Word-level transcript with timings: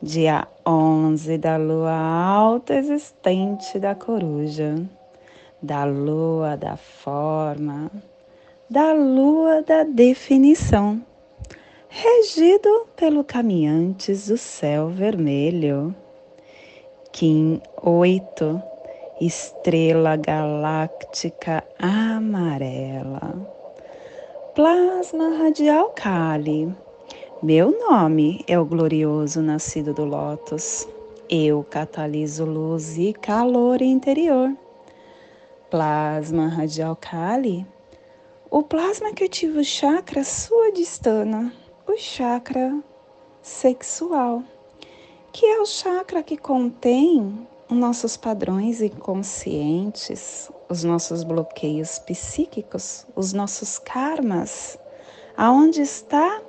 dia 0.00 0.46
11 0.64 1.38
da 1.38 1.56
lua 1.56 1.92
alta 1.92 2.74
existente 2.74 3.80
da 3.80 3.96
coruja, 3.96 4.76
da 5.60 5.84
lua 5.84 6.56
da 6.56 6.76
forma, 6.76 7.90
da 8.70 8.92
lua 8.92 9.60
da 9.62 9.82
definição, 9.82 11.02
regido 11.88 12.86
pelo 12.96 13.24
caminhantes 13.24 14.28
do 14.28 14.38
céu 14.38 14.88
vermelho. 14.88 15.94
Kim 17.10 17.60
8, 17.82 18.62
estrela 19.20 20.14
galáctica 20.14 21.64
amarela. 21.80 23.34
Plasma 24.54 25.38
radial 25.38 25.90
Kali 25.90 26.72
meu 27.40 27.70
nome 27.70 28.44
é 28.48 28.58
o 28.58 28.64
glorioso 28.64 29.40
nascido 29.40 29.94
do 29.94 30.04
Lótus. 30.04 30.88
Eu 31.30 31.62
cataliso 31.62 32.44
luz 32.44 32.98
e 32.98 33.12
calor 33.12 33.80
interior. 33.80 34.56
Plasma 35.70 36.48
radial 36.48 36.96
Kali. 36.96 37.64
O 38.50 38.64
plasma 38.64 39.12
que 39.12 39.22
ativa 39.22 39.60
o 39.60 39.64
chakra 39.64 40.24
suadistana, 40.24 41.52
o 41.86 41.96
chakra 41.96 42.76
sexual, 43.40 44.42
que 45.32 45.46
é 45.46 45.60
o 45.60 45.66
chakra 45.66 46.24
que 46.24 46.36
contém 46.36 47.46
os 47.70 47.76
nossos 47.76 48.16
padrões 48.16 48.82
inconscientes, 48.82 50.50
os 50.68 50.82
nossos 50.82 51.22
bloqueios 51.22 52.00
psíquicos, 52.00 53.06
os 53.14 53.32
nossos 53.32 53.78
karmas, 53.78 54.76
aonde 55.36 55.82
está 55.82 56.42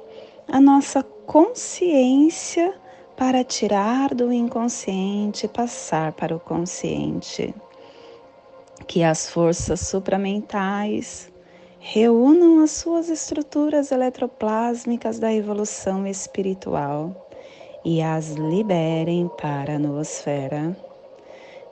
a 0.51 0.59
nossa 0.59 1.03
consciência 1.03 2.73
para 3.15 3.43
tirar 3.43 4.15
do 4.15 4.33
inconsciente 4.33 5.45
e 5.45 5.49
passar 5.49 6.13
para 6.13 6.35
o 6.35 6.39
consciente. 6.39 7.53
Que 8.87 9.03
as 9.03 9.29
forças 9.29 9.81
supramentais 9.81 11.31
reúnam 11.79 12.63
as 12.63 12.71
suas 12.71 13.09
estruturas 13.09 13.91
eletroplásmicas 13.91 15.19
da 15.19 15.31
evolução 15.31 16.07
espiritual 16.07 17.29
e 17.85 18.01
as 18.01 18.31
liberem 18.31 19.29
para 19.39 19.75
a 19.75 19.79
noosfera. 19.79 20.75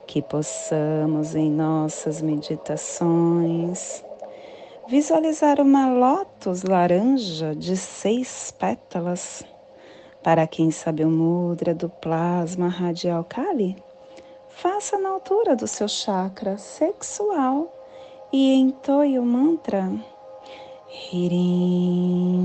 Que 0.06 0.22
possamos 0.22 1.34
em 1.34 1.50
nossas 1.50 2.22
meditações 2.22 4.04
visualizar 4.88 5.60
uma 5.60 5.86
lótus 5.86 6.62
laranja 6.62 7.54
de 7.54 7.76
seis 7.76 8.50
pétalas. 8.58 9.44
Para 10.22 10.46
quem 10.46 10.70
sabe 10.70 11.04
o 11.04 11.10
mudra 11.10 11.74
do 11.74 11.90
plasma 11.90 12.68
radial 12.68 13.22
Kali, 13.22 13.76
faça 14.48 14.98
na 14.98 15.10
altura 15.10 15.54
do 15.54 15.66
seu 15.66 15.86
chakra 15.88 16.56
sexual 16.56 17.70
e 18.32 18.54
entoie 18.54 19.18
o 19.18 19.24
mantra 19.24 19.92
Hirim. 21.12 22.38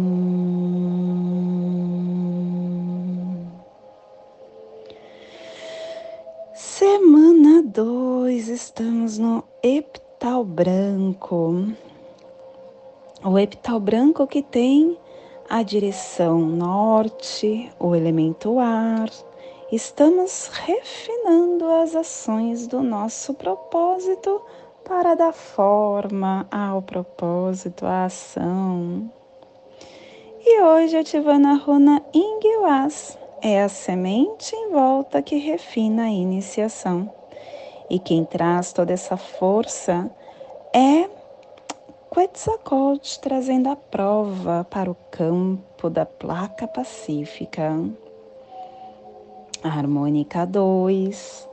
Semana 6.54 7.64
2, 7.64 8.50
estamos 8.50 9.18
no 9.18 9.46
epital 9.64 10.44
branco 10.44 11.74
o 13.24 13.40
epital 13.40 13.80
branco 13.80 14.28
que 14.28 14.42
tem 14.42 14.98
a 15.50 15.64
direção 15.64 16.40
norte, 16.40 17.72
o 17.80 17.96
elemento 17.96 18.60
ar. 18.60 19.10
Estamos 19.72 20.50
refinando 20.54 21.66
as 21.66 21.96
ações 21.96 22.68
do 22.68 22.84
nosso 22.84 23.34
propósito 23.34 24.42
para 24.84 25.16
dar 25.16 25.34
forma 25.34 26.46
ao 26.52 26.82
propósito, 26.82 27.86
à 27.86 28.06
ação. 28.06 29.10
E 30.46 30.62
hoje 30.62 30.98
a 30.98 31.54
runa 31.54 32.04
Ingwas, 32.14 33.18
é 33.42 33.64
a 33.64 33.70
semente 33.70 34.54
em 34.54 34.72
volta 34.72 35.22
que 35.22 35.38
refina 35.38 36.04
a 36.04 36.10
iniciação. 36.10 37.10
E 37.90 38.00
quem 38.00 38.26
traz 38.26 38.74
toda 38.74 38.92
essa 38.92 39.16
força 39.16 40.12
é 40.74 41.10
Quetzalcoatl 42.14 43.20
trazendo 43.22 43.70
a 43.70 43.76
prova 43.76 44.64
para 44.70 44.92
o 44.92 44.94
campo 45.10 45.90
da 45.90 46.06
placa 46.06 46.68
pacífica. 46.68 47.74
A 49.64 49.68
harmônica 49.68 50.46
2 50.46 51.50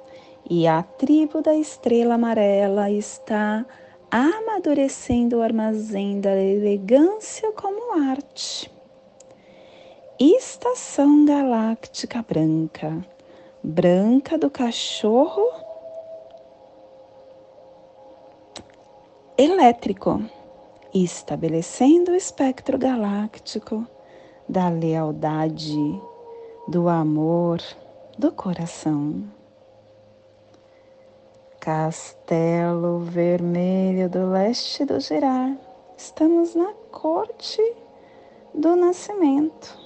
e 0.50 0.66
a 0.66 0.82
tribo 0.82 1.40
da 1.40 1.54
estrela 1.54 2.16
amarela 2.16 2.90
está 2.90 3.64
amadurecendo 4.10 5.38
o 5.38 5.42
armazém 5.42 6.20
da 6.20 6.36
elegância 6.36 7.50
como 7.52 7.98
arte. 8.10 8.70
Estação 10.18 11.24
galáctica 11.24 12.22
branca, 12.22 13.02
branca 13.62 14.36
do 14.36 14.50
cachorro 14.50 15.42
elétrico 19.38 20.22
estabelecendo 20.92 22.10
o 22.10 22.16
espectro 22.16 22.78
galáctico 22.78 23.86
da 24.48 24.68
lealdade, 24.68 26.00
do 26.66 26.88
amor, 26.88 27.60
do 28.18 28.32
coração. 28.32 29.24
Castelo 31.60 33.00
Vermelho 33.00 34.08
do 34.08 34.30
Leste 34.30 34.84
do 34.84 34.98
Girar, 34.98 35.56
estamos 35.96 36.54
na 36.54 36.72
corte 36.90 37.62
do 38.54 38.74
nascimento 38.74 39.78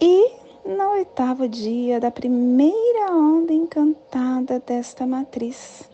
e 0.00 0.32
no 0.64 0.92
oitavo 0.92 1.46
dia 1.46 2.00
da 2.00 2.10
primeira 2.10 3.12
onda 3.12 3.52
encantada 3.52 4.58
desta 4.58 5.06
matriz, 5.06 5.88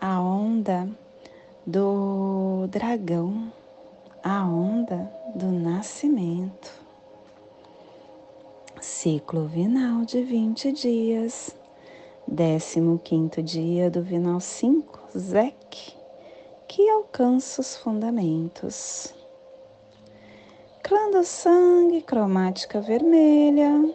a 0.00 0.20
onda 0.20 0.88
do 1.66 2.68
dragão, 2.68 3.52
a 4.22 4.44
onda 4.44 5.10
do 5.34 5.46
nascimento. 5.46 6.72
Ciclo 8.80 9.48
vinal 9.48 10.04
de 10.04 10.22
20 10.22 10.70
dias, 10.70 11.56
15 13.02 13.42
dia 13.42 13.90
do 13.90 14.00
vinal 14.00 14.38
5, 14.38 15.18
Zek, 15.18 15.96
que 16.68 16.88
alcança 16.88 17.60
os 17.60 17.76
fundamentos. 17.76 19.12
Clã 20.84 21.10
do 21.10 21.24
sangue, 21.24 22.00
cromática 22.00 22.80
vermelha, 22.80 23.92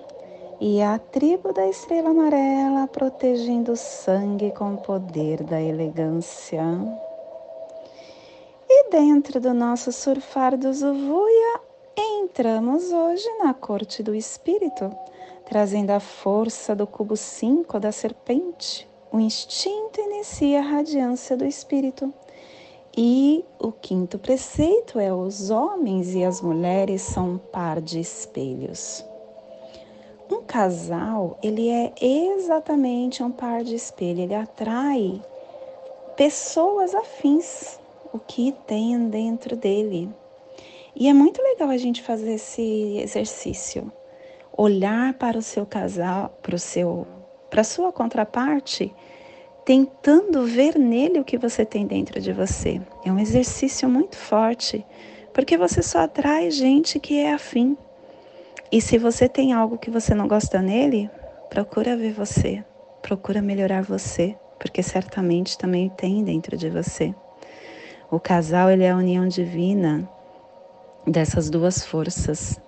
e 0.60 0.82
a 0.82 1.00
tribo 1.00 1.54
da 1.54 1.66
estrela 1.70 2.10
amarela 2.10 2.86
protegendo 2.88 3.72
o 3.72 3.78
sangue 3.78 4.52
com 4.52 4.74
o 4.74 4.78
poder 4.78 5.42
da 5.42 5.62
elegância. 5.62 6.62
Dentro 8.92 9.40
do 9.40 9.54
nosso 9.54 9.90
surfar 9.90 10.58
do 10.58 10.74
Zuvuia, 10.74 11.62
entramos 11.98 12.92
hoje 12.92 13.26
na 13.38 13.54
corte 13.54 14.04
do 14.04 14.14
espírito, 14.14 14.94
trazendo 15.46 15.92
a 15.92 16.02
força 16.02 16.76
do 16.76 16.86
cubo 16.86 17.16
5 17.16 17.80
da 17.80 17.94
serpente. 17.94 18.86
O 19.10 19.18
instinto 19.18 20.02
inicia 20.02 20.60
a 20.60 20.64
radiância 20.64 21.38
do 21.38 21.46
espírito. 21.46 22.14
E 22.98 23.46
o 23.58 23.72
quinto 23.72 24.20
preceito 24.20 25.00
é: 25.00 25.14
os 25.14 25.50
homens 25.50 26.14
e 26.14 26.26
as 26.26 26.42
mulheres 26.42 27.02
são 27.02 27.30
um 27.30 27.38
par 27.38 27.80
de 27.80 27.98
espelhos. 27.98 29.06
Um 30.30 30.42
casal, 30.42 31.40
ele 31.42 31.70
é 31.70 31.94
exatamente 31.98 33.24
um 33.24 33.32
par 33.32 33.64
de 33.64 33.74
espelho, 33.74 34.20
ele 34.20 34.36
atrai 34.36 35.22
pessoas 36.18 36.94
afins, 36.94 37.80
o 38.14 38.20
que 38.20 38.54
tem 38.68 39.10
dentro 39.10 39.56
dele. 39.56 40.10
E 40.96 41.08
é 41.08 41.14
muito 41.14 41.42
legal 41.42 41.70
a 41.70 41.78
gente 41.78 42.02
fazer 42.02 42.34
esse 42.34 42.98
exercício. 42.98 43.92
Olhar 44.56 45.14
para 45.14 45.38
o 45.38 45.42
seu 45.42 45.66
casal, 45.66 46.38
para 46.42 46.56
o 46.56 46.60
seu 46.60 47.08
para 47.50 47.66
sua 47.66 47.92
contraparte, 47.92 48.96
tentando 49.66 50.46
ver 50.46 50.80
nele 50.80 51.20
o 51.20 51.24
que 51.24 51.38
você 51.38 51.66
tem 51.66 51.86
dentro 51.86 52.22
de 52.22 52.32
você. 52.32 52.82
É 53.04 53.12
um 53.12 53.20
exercício 53.20 53.90
muito 53.90 54.16
forte, 54.16 54.86
porque 55.34 55.58
você 55.58 55.84
só 55.84 56.00
atrai 56.00 56.50
gente 56.50 56.98
que 56.98 57.20
é 57.20 57.34
afim. 57.34 57.78
E 58.72 58.82
se 58.82 58.98
você 58.98 59.28
tem 59.28 59.52
algo 59.52 59.78
que 59.78 59.92
você 59.92 60.16
não 60.16 60.30
gosta 60.30 60.62
nele, 60.62 61.10
procura 61.50 61.98
ver 61.98 62.14
você, 62.14 62.64
procura 63.02 63.42
melhorar 63.42 63.84
você, 63.84 64.34
porque 64.58 64.82
certamente 64.82 65.58
também 65.58 65.90
tem 65.90 66.24
dentro 66.24 66.56
de 66.56 66.70
você. 66.70 67.14
O 68.12 68.20
casal 68.20 68.70
ele 68.70 68.84
é 68.84 68.92
a 68.92 68.98
união 68.98 69.26
divina 69.26 70.06
dessas 71.08 71.50
duas 71.50 71.86
forças. 71.86 72.60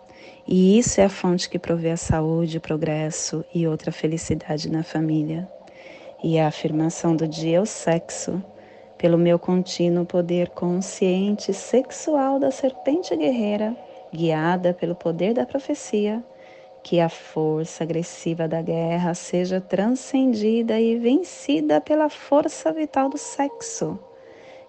E 0.48 0.80
isso 0.80 1.02
é 1.02 1.04
a 1.04 1.10
fonte 1.10 1.50
que 1.50 1.60
provê 1.60 1.92
a 1.92 1.98
saúde, 1.98 2.60
o 2.60 2.62
progresso 2.62 3.44
e 3.54 3.68
outra 3.68 3.92
felicidade 3.92 4.72
na 4.72 4.84
família. 4.84 5.46
E 6.24 6.40
a 6.40 6.48
afirmação 6.48 7.14
do 7.14 7.28
dia 7.28 7.58
é 7.58 7.60
o 7.60 7.66
sexo, 7.66 8.42
pelo 8.98 9.18
meu 9.18 9.38
contínuo 9.38 10.06
poder 10.06 10.48
consciente 10.52 11.54
sexual 11.54 12.40
da 12.40 12.50
serpente 12.50 13.14
guerreira, 13.14 13.76
guiada 14.14 14.74
pelo 14.74 14.96
poder 14.96 15.34
da 15.34 15.46
profecia, 15.46 16.24
que 16.82 17.02
a 17.02 17.10
força 17.10 17.84
agressiva 17.84 18.48
da 18.48 18.62
guerra 18.62 19.14
seja 19.14 19.60
transcendida 19.60 20.80
e 20.80 20.98
vencida 20.98 21.82
pela 21.82 22.08
força 22.08 22.72
vital 22.72 23.10
do 23.10 23.18
sexo, 23.18 24.00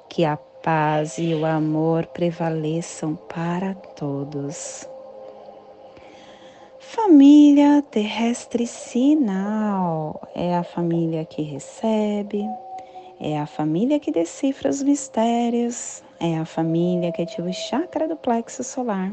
que 0.09 0.25
a 0.25 0.37
paz 0.65 1.19
e 1.19 1.35
o 1.35 1.45
amor 1.45 2.07
prevaleçam 2.07 3.15
para 3.15 3.75
todos. 3.75 4.89
Família 6.79 7.85
terrestre 7.91 8.67
sinal 8.67 10.27
é 10.35 10.57
a 10.57 10.65
família 10.65 11.23
que 11.27 11.43
recebe, 11.43 12.49
é 13.21 13.39
a 13.39 13.45
família 13.45 14.01
que 14.01 14.11
decifra 14.11 14.71
os 14.71 14.83
mistérios, 14.83 16.03
é 16.19 16.39
a 16.39 16.47
família 16.47 17.13
que 17.13 17.21
ativa 17.21 17.51
o 17.51 17.53
chakra 17.53 18.09
do 18.09 18.17
plexo 18.17 18.65
solar. 18.65 19.13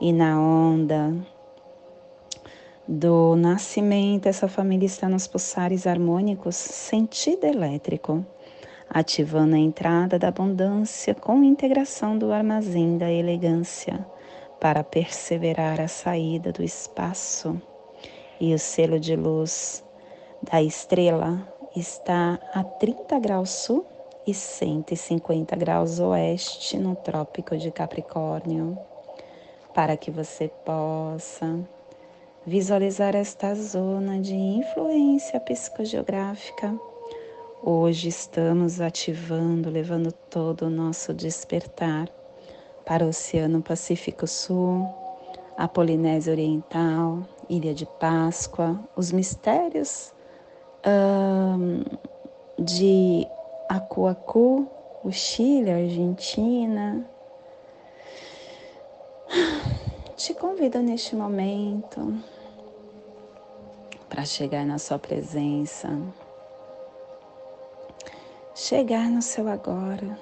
E 0.00 0.12
na 0.12 0.40
onda 0.40 1.16
do 2.86 3.34
nascimento, 3.34 4.26
essa 4.26 4.46
família 4.46 4.86
está 4.86 5.08
nos 5.08 5.26
pulsares 5.26 5.84
harmônicos 5.84 6.54
sentido 6.54 7.44
elétrico 7.44 8.24
ativando 8.88 9.54
a 9.54 9.58
entrada 9.58 10.18
da 10.18 10.28
abundância 10.28 11.14
com 11.14 11.42
integração 11.42 12.16
do 12.16 12.32
armazém 12.32 12.96
da 12.96 13.10
elegância 13.10 14.06
para 14.60 14.84
perseverar 14.84 15.80
a 15.80 15.88
saída 15.88 16.52
do 16.52 16.62
espaço. 16.62 17.60
E 18.40 18.54
o 18.54 18.58
selo 18.58 18.98
de 18.98 19.16
luz 19.16 19.84
da 20.42 20.62
estrela 20.62 21.46
está 21.76 22.38
a 22.52 22.62
30 22.62 23.18
graus 23.18 23.50
sul 23.50 23.84
e 24.26 24.32
150 24.32 25.54
graus 25.56 25.98
oeste 26.00 26.78
no 26.78 26.96
Trópico 26.96 27.56
de 27.56 27.70
Capricórnio, 27.70 28.78
para 29.74 29.96
que 29.96 30.10
você 30.10 30.48
possa 30.64 31.60
visualizar 32.46 33.14
esta 33.14 33.54
zona 33.54 34.20
de 34.20 34.34
influência 34.34 35.40
psicogeográfica 35.40 36.78
Hoje 37.66 38.10
estamos 38.10 38.78
ativando, 38.78 39.70
levando 39.70 40.12
todo 40.12 40.66
o 40.66 40.70
nosso 40.70 41.14
despertar 41.14 42.10
para 42.84 43.06
o 43.06 43.08
Oceano 43.08 43.62
Pacífico 43.62 44.26
Sul, 44.26 44.86
a 45.56 45.66
Polinésia 45.66 46.30
Oriental, 46.30 47.26
Ilha 47.48 47.72
de 47.72 47.86
Páscoa, 47.86 48.78
os 48.94 49.10
mistérios 49.10 50.12
de 52.58 53.26
Acuacu, 53.70 54.68
o 55.02 55.10
Chile, 55.10 55.70
a 55.70 55.76
Argentina. 55.76 57.08
Te 60.18 60.34
convido 60.34 60.82
neste 60.82 61.16
momento 61.16 62.12
para 64.10 64.26
chegar 64.26 64.66
na 64.66 64.78
sua 64.78 64.98
presença 64.98 65.98
chegar 68.54 69.10
no 69.10 69.20
seu 69.20 69.48
agora. 69.48 70.16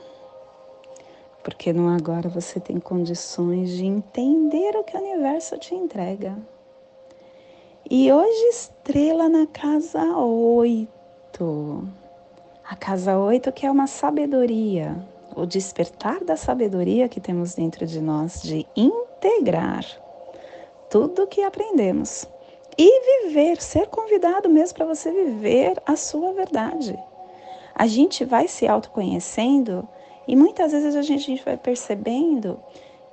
Porque 1.44 1.72
no 1.72 1.88
agora 1.88 2.28
você 2.28 2.58
tem 2.58 2.80
condições 2.80 3.70
de 3.70 3.84
entender 3.84 4.74
o 4.76 4.84
que 4.84 4.96
o 4.96 5.00
universo 5.00 5.58
te 5.58 5.74
entrega. 5.74 6.36
E 7.90 8.10
hoje, 8.10 8.48
estrela 8.48 9.28
na 9.28 9.46
casa 9.46 10.02
8. 10.16 11.88
A 12.64 12.76
casa 12.76 13.18
8 13.18 13.52
que 13.52 13.66
é 13.66 13.70
uma 13.70 13.86
sabedoria, 13.86 14.96
o 15.36 15.44
despertar 15.44 16.24
da 16.24 16.36
sabedoria 16.36 17.08
que 17.08 17.20
temos 17.20 17.54
dentro 17.54 17.84
de 17.84 18.00
nós, 18.00 18.40
de 18.40 18.66
integrar 18.74 19.84
tudo 20.88 21.24
o 21.24 21.26
que 21.26 21.42
aprendemos 21.42 22.26
e 22.78 23.26
viver, 23.26 23.60
ser 23.60 23.88
convidado 23.88 24.48
mesmo 24.48 24.78
para 24.78 24.86
você 24.86 25.10
viver 25.10 25.82
a 25.84 25.96
sua 25.96 26.32
verdade 26.32 26.98
a 27.74 27.86
gente 27.86 28.24
vai 28.24 28.48
se 28.48 28.66
autoconhecendo 28.66 29.88
e 30.26 30.36
muitas 30.36 30.72
vezes 30.72 30.94
a 30.94 31.02
gente, 31.02 31.42
vai 31.44 31.56
percebendo 31.56 32.60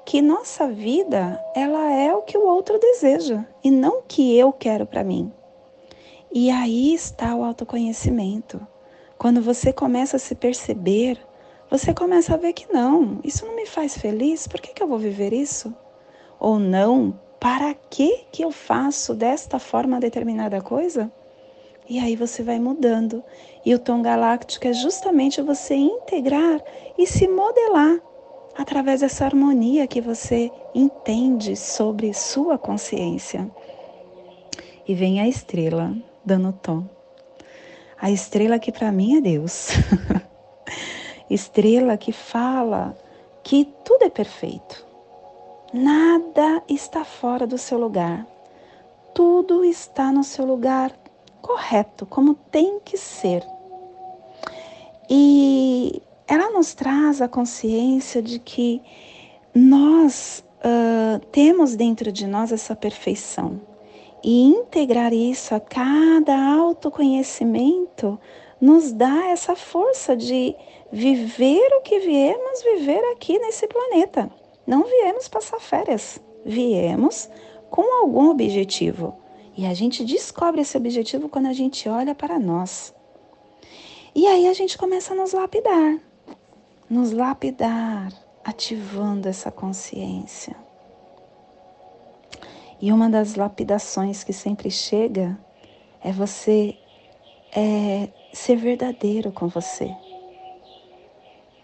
que 0.06 0.22
nossa 0.22 0.68
vida 0.68 1.44
ela 1.56 1.92
é 1.92 2.14
o 2.14 2.22
que 2.22 2.38
o 2.38 2.48
outro 2.48 2.80
deseja 2.80 3.46
e 3.64 3.70
não 3.72 4.00
o 4.00 4.04
que 4.04 4.38
eu 4.38 4.52
quero 4.52 4.86
para 4.86 5.04
mim. 5.04 5.32
E 6.32 6.52
aí 6.52 6.94
está 6.94 7.36
o 7.36 7.44
autoconhecimento. 7.44 8.66
Quando 9.18 9.42
você 9.42 9.74
começa 9.74 10.18
a 10.18 10.20
se 10.20 10.36
perceber, 10.36 11.20
você 11.70 11.94
começa 11.94 12.34
a 12.34 12.38
ver 12.38 12.54
que 12.54 12.72
não, 12.72 13.20
isso 13.24 13.46
não 13.46 13.56
me 13.56 13.66
faz 13.66 13.98
feliz, 13.98 14.48
por 14.48 14.62
que, 14.62 14.74
que 14.74 14.82
eu 14.82 14.88
vou 14.88 14.98
viver 14.98 15.34
isso? 15.34 15.74
Ou 16.40 16.58
não, 16.58 17.20
para 17.40 17.74
que, 17.74 18.26
que 18.32 18.44
eu 18.44 18.52
faço 18.52 19.14
desta 19.14 19.60
forma 19.60 20.00
determinada 20.00 20.62
coisa? 20.62 21.12
E 21.90 21.98
aí 21.98 22.16
você 22.16 22.44
vai 22.44 22.60
mudando. 22.60 23.24
E 23.66 23.74
o 23.74 23.80
tom 23.80 24.04
galáctico 24.04 24.68
é 24.68 24.74
justamente 24.74 25.42
você 25.42 25.74
integrar 25.74 26.62
e 26.96 27.08
se 27.08 27.28
modelar 27.28 28.00
através 28.56 29.02
dessa 29.02 29.26
harmonia 29.26 29.88
que 29.88 30.00
você 30.00 30.52
entende 30.76 31.56
sobre 31.56 32.14
sua 32.14 32.60
consciência. 32.60 33.50
E 34.88 34.94
vem 34.94 35.20
a 35.20 35.28
estrela 35.28 35.96
dando 36.24 36.54
tom. 36.54 36.88
A 38.00 38.12
estrela 38.12 38.60
que 38.60 38.72
para 38.72 38.92
mim 38.92 39.18
é 39.18 39.22
Deus. 39.22 39.70
estrela 41.28 41.98
que 41.98 42.12
fala 42.12 42.96
que 43.44 43.66
tudo 43.84 44.04
é 44.04 44.10
perfeito. 44.10 44.86
Nada 45.74 46.62
está 46.68 47.04
fora 47.04 47.48
do 47.48 47.58
seu 47.58 47.80
lugar. 47.80 48.28
Tudo 49.14 49.66
está 49.66 50.12
no 50.12 50.24
seu 50.24 50.46
lugar 50.46 50.92
correto, 51.50 52.06
como 52.06 52.36
tem 52.36 52.80
que 52.80 52.96
ser. 52.96 53.44
E 55.10 56.00
ela 56.28 56.52
nos 56.52 56.76
traz 56.76 57.24
a 57.24 57.28
consciência 57.28 58.22
de 58.22 58.38
que 58.38 58.80
nós 59.56 60.46
uh, 60.60 61.20
temos 61.32 61.76
dentro 61.76 62.12
de 62.12 62.28
nós 62.28 62.52
essa 62.52 62.76
perfeição. 62.76 63.60
E 64.24 64.44
integrar 64.44 65.12
isso 65.12 65.56
a 65.56 65.60
cada 65.60 66.38
autoconhecimento 66.54 68.20
nos 68.62 68.92
dá 68.92 69.30
essa 69.30 69.56
força 69.56 70.16
de 70.16 70.56
viver 70.92 71.68
o 71.78 71.82
que 71.82 72.00
viemos 72.00 72.62
viver 72.62 73.02
aqui 73.14 73.40
nesse 73.40 73.66
planeta. 73.68 74.30
Não 74.68 74.84
viemos 74.84 75.28
passar 75.28 75.60
férias, 75.60 76.22
viemos 76.46 77.28
com 77.72 78.02
algum 78.04 78.30
objetivo. 78.30 79.18
E 79.60 79.66
a 79.66 79.74
gente 79.74 80.06
descobre 80.06 80.62
esse 80.62 80.78
objetivo 80.78 81.28
quando 81.28 81.48
a 81.48 81.52
gente 81.52 81.90
olha 81.90 82.16
para 82.16 82.40
nós. 82.40 82.96
E 84.16 84.26
aí 84.26 84.48
a 84.48 84.54
gente 84.54 84.78
começa 84.78 85.12
a 85.12 85.18
nos 85.18 85.34
lapidar, 85.34 86.00
nos 86.90 87.12
lapidar, 87.12 88.10
ativando 88.42 89.28
essa 89.28 89.52
consciência. 89.52 90.56
E 92.80 92.90
uma 92.90 93.10
das 93.10 93.36
lapidações 93.36 94.24
que 94.24 94.32
sempre 94.32 94.72
chega 94.72 95.38
é 96.02 96.14
você 96.14 96.78
é, 97.54 98.08
ser 98.32 98.56
verdadeiro 98.56 99.30
com 99.30 99.50
você. 99.50 99.94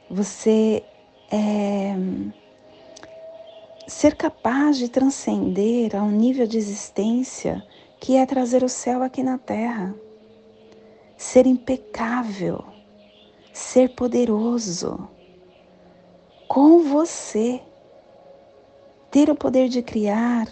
Você 0.10 0.84
é, 1.32 1.96
ser 3.88 4.18
capaz 4.18 4.78
de 4.78 4.90
transcender 4.90 5.96
a 5.96 6.04
um 6.04 6.12
nível 6.12 6.46
de 6.46 6.58
existência 6.58 7.66
que 8.06 8.18
é 8.18 8.24
trazer 8.24 8.64
o 8.64 8.70
céu 8.70 9.02
aqui 9.02 9.24
na 9.24 9.40
terra, 9.40 9.96
ser 11.18 11.48
impecável, 11.48 12.64
ser 13.52 13.96
poderoso 13.96 15.10
com 16.48 16.84
você, 16.84 17.60
ter 19.10 19.28
o 19.32 19.36
poder 19.36 19.70
de 19.70 19.82
criar 19.82 20.48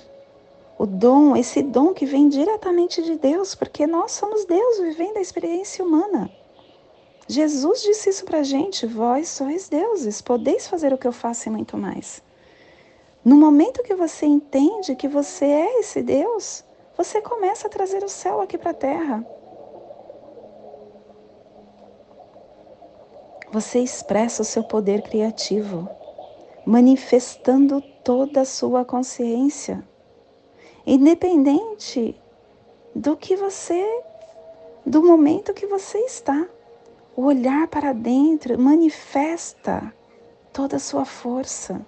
o 0.79 0.87
dom, 0.87 1.35
esse 1.35 1.61
dom 1.61 1.93
que 1.93 2.07
vem 2.07 2.27
diretamente 2.27 3.03
de 3.03 3.19
Deus, 3.19 3.53
porque 3.53 3.85
nós 3.85 4.13
somos 4.13 4.45
Deus 4.45 4.79
vivendo 4.79 5.17
a 5.17 5.21
experiência 5.21 5.85
humana. 5.85 6.31
Jesus 7.27 7.83
disse 7.83 8.09
isso 8.09 8.25
para 8.25 8.39
a 8.39 8.43
gente: 8.43 8.87
vós 8.87 9.29
sois 9.29 9.69
deuses, 9.69 10.23
podeis 10.23 10.67
fazer 10.67 10.91
o 10.91 10.97
que 10.97 11.07
eu 11.07 11.13
faço 11.13 11.49
e 11.49 11.51
muito 11.51 11.77
mais. 11.77 12.19
No 13.23 13.35
momento 13.35 13.83
que 13.83 13.93
você 13.93 14.25
entende 14.25 14.95
que 14.95 15.07
você 15.07 15.45
é 15.45 15.79
esse 15.81 16.01
Deus, 16.01 16.65
você 16.95 17.21
começa 17.21 17.67
a 17.67 17.69
trazer 17.69 18.03
o 18.03 18.09
céu 18.09 18.39
aqui 18.41 18.57
para 18.57 18.71
a 18.71 18.75
terra. 18.75 19.25
Você 23.51 23.79
expressa 23.79 24.41
o 24.41 24.45
seu 24.45 24.63
poder 24.63 25.01
criativo, 25.01 25.87
manifestando 26.65 27.81
toda 28.03 28.41
a 28.41 28.45
sua 28.45 28.83
consciência, 28.83 29.87
independente 30.85 32.19
do 32.95 33.15
que 33.15 33.35
você, 33.35 33.85
do 34.85 35.03
momento 35.03 35.53
que 35.53 35.67
você 35.67 35.99
está. 35.99 36.47
O 37.15 37.25
olhar 37.25 37.67
para 37.67 37.93
dentro 37.93 38.57
manifesta 38.59 39.93
toda 40.51 40.77
a 40.77 40.79
sua 40.79 41.05
força, 41.05 41.85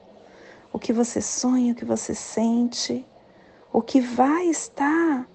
o 0.71 0.77
que 0.77 0.93
você 0.93 1.19
sonha, 1.19 1.73
o 1.73 1.75
que 1.75 1.85
você 1.85 2.13
sente, 2.13 3.03
o 3.75 3.81
que 3.81 3.99
vai 3.99 4.47
estar 4.47 5.27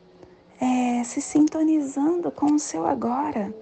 é, 0.59 1.05
se 1.05 1.21
sintonizando 1.21 2.31
com 2.31 2.55
o 2.55 2.59
seu 2.59 2.87
agora. 2.87 3.55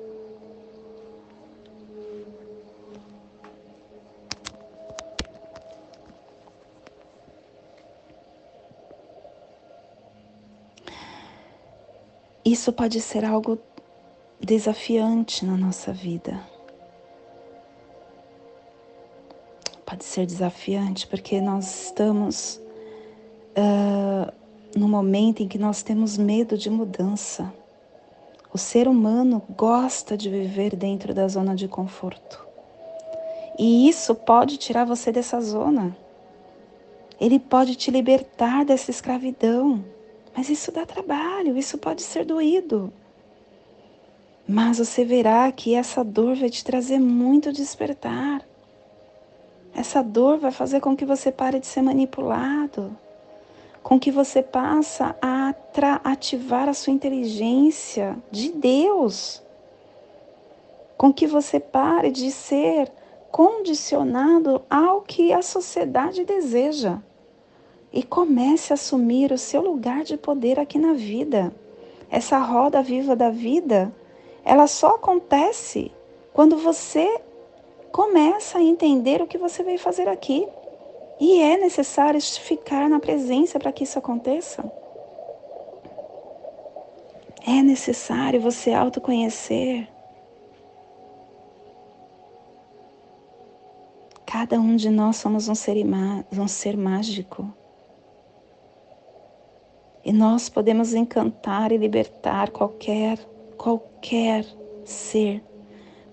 Isso 12.44 12.73
pode 12.73 13.00
ser 13.00 13.25
algo 13.25 13.58
desafiante 14.38 15.44
na 15.44 15.56
nossa 15.56 15.92
vida. 15.92 16.40
Pode 19.85 20.04
ser 20.04 20.25
desafiante 20.25 21.04
porque 21.08 21.40
nós 21.40 21.87
estamos 21.87 22.62
uh, 23.56 24.38
no 24.76 24.88
momento 24.88 25.42
em 25.42 25.48
que 25.48 25.58
nós 25.58 25.82
temos 25.82 26.16
medo 26.16 26.56
de 26.56 26.70
mudança. 26.70 27.52
O 28.52 28.58
ser 28.58 28.88
humano 28.88 29.42
gosta 29.56 30.16
de 30.16 30.30
viver 30.30 30.75
dentro 30.75 31.12
da 31.12 31.28
zona 31.28 31.54
de 31.54 31.68
conforto. 31.68 32.46
E 33.58 33.88
isso 33.88 34.14
pode 34.14 34.56
tirar 34.56 34.84
você 34.84 35.10
dessa 35.10 35.40
zona. 35.40 35.96
Ele 37.20 37.38
pode 37.38 37.75
te 37.75 37.90
libertar 37.90 38.64
dessa 38.64 38.90
escravidão. 38.90 39.84
Mas 40.37 40.48
isso 40.48 40.70
dá 40.70 40.87
trabalho, 40.87 41.58
isso 41.58 41.76
pode 41.76 42.02
ser 42.02 42.25
doído. 42.25 42.92
Mas 44.46 44.78
você 44.78 45.04
verá 45.04 45.50
que 45.50 45.75
essa 45.75 46.04
dor 46.04 46.37
vai 46.37 46.48
te 46.48 46.64
trazer 46.64 46.98
muito 46.98 47.52
despertar. 47.52 48.46
Essa 49.75 50.02
dor 50.02 50.38
vai 50.38 50.52
fazer 50.52 50.80
com 50.80 50.96
que 50.96 51.04
você 51.04 51.30
pare 51.30 51.58
de 51.58 51.66
ser 51.66 51.82
manipulado, 51.82 52.96
com 53.88 53.99
que 53.99 54.11
você 54.11 54.42
passa 54.42 55.16
a 55.23 55.54
ativar 56.04 56.68
a 56.68 56.75
sua 56.75 56.92
inteligência 56.92 58.18
de 58.30 58.52
Deus, 58.52 59.42
com 60.95 61.11
que 61.11 61.26
você 61.26 61.59
pare 61.59 62.11
de 62.11 62.30
ser 62.30 62.92
condicionado 63.30 64.61
ao 64.68 65.00
que 65.00 65.33
a 65.33 65.40
sociedade 65.40 66.23
deseja 66.23 66.99
e 67.90 68.02
comece 68.02 68.75
a 68.75 68.75
assumir 68.75 69.33
o 69.33 69.38
seu 69.38 69.62
lugar 69.62 70.04
de 70.04 70.18
poder 70.18 70.61
aqui 70.61 70.78
na 70.78 70.92
vida. 70.92 71.50
Essa 72.11 72.37
roda 72.37 72.83
viva 72.83 73.16
da 73.16 73.30
vida 73.30 73.90
ela 74.45 74.66
só 74.66 74.97
acontece 74.97 75.90
quando 76.35 76.59
você 76.59 77.23
começa 77.90 78.59
a 78.59 78.62
entender 78.62 79.23
o 79.23 79.26
que 79.26 79.38
você 79.38 79.62
veio 79.62 79.78
fazer 79.78 80.11
aqui. 80.11 80.47
E 81.20 81.40
é 81.40 81.56
necessário 81.56 82.20
ficar 82.20 82.88
na 82.88 83.00
presença 83.00 83.58
para 83.58 83.72
que 83.72 83.84
isso 83.84 83.98
aconteça. 83.98 84.70
É 87.46 87.62
necessário 87.62 88.40
você 88.40 88.72
autoconhecer. 88.72 89.88
Cada 94.26 94.60
um 94.60 94.76
de 94.76 94.90
nós 94.90 95.16
somos 95.16 95.48
um 95.48 95.54
ser, 95.54 95.76
um 96.32 96.48
ser 96.48 96.76
mágico. 96.76 97.52
E 100.04 100.12
nós 100.12 100.48
podemos 100.48 100.94
encantar 100.94 101.72
e 101.72 101.76
libertar 101.76 102.50
qualquer 102.50 103.18
qualquer 103.58 104.46
ser, 104.84 105.42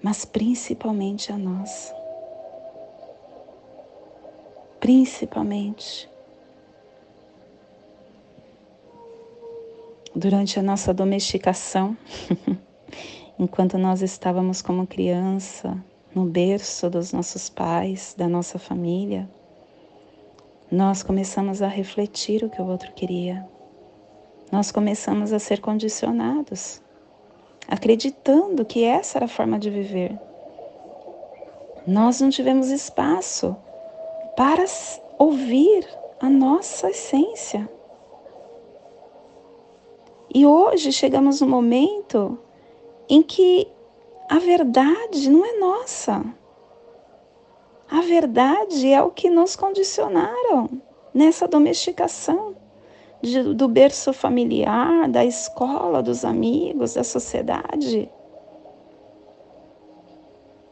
mas 0.01 0.25
principalmente 0.25 1.31
a 1.31 1.37
nós. 1.37 1.93
Principalmente. 4.85 6.07
Durante 10.15 10.59
a 10.59 10.61
nossa 10.61 10.93
domesticação, 10.93 11.97
enquanto 13.39 13.79
nós 13.79 14.03
estávamos 14.03 14.61
como 14.61 14.85
criança, 14.85 15.75
no 16.13 16.25
berço 16.25 16.87
dos 16.87 17.11
nossos 17.11 17.49
pais, 17.49 18.13
da 18.15 18.27
nossa 18.27 18.59
família, 18.59 19.27
nós 20.71 21.01
começamos 21.01 21.63
a 21.63 21.67
refletir 21.67 22.43
o 22.43 22.49
que 22.51 22.61
o 22.61 22.67
outro 22.67 22.93
queria. 22.93 23.43
Nós 24.51 24.71
começamos 24.71 25.33
a 25.33 25.39
ser 25.39 25.61
condicionados 25.61 26.79
acreditando 27.67 28.63
que 28.63 28.83
essa 28.83 29.17
era 29.17 29.25
a 29.25 29.27
forma 29.27 29.57
de 29.57 29.71
viver. 29.71 30.15
Nós 31.87 32.21
não 32.21 32.29
tivemos 32.29 32.69
espaço 32.69 33.57
para 34.35 34.65
ouvir 35.17 35.87
a 36.19 36.29
nossa 36.29 36.89
essência. 36.89 37.69
E 40.33 40.45
hoje 40.45 40.91
chegamos 40.91 41.39
no 41.39 41.47
momento 41.47 42.37
em 43.07 43.21
que 43.21 43.67
a 44.29 44.39
verdade 44.39 45.29
não 45.29 45.45
é 45.45 45.57
nossa. 45.57 46.25
A 47.89 48.01
verdade 48.01 48.91
é 48.91 49.01
o 49.01 49.11
que 49.11 49.29
nos 49.29 49.55
condicionaram 49.55 50.69
nessa 51.13 51.47
domesticação 51.47 52.55
de, 53.21 53.53
do 53.53 53.67
berço 53.67 54.11
familiar, 54.11 55.07
da 55.07 55.23
escola, 55.23 56.01
dos 56.03 56.25
amigos, 56.25 56.95
da 56.95 57.03
sociedade. 57.03 58.09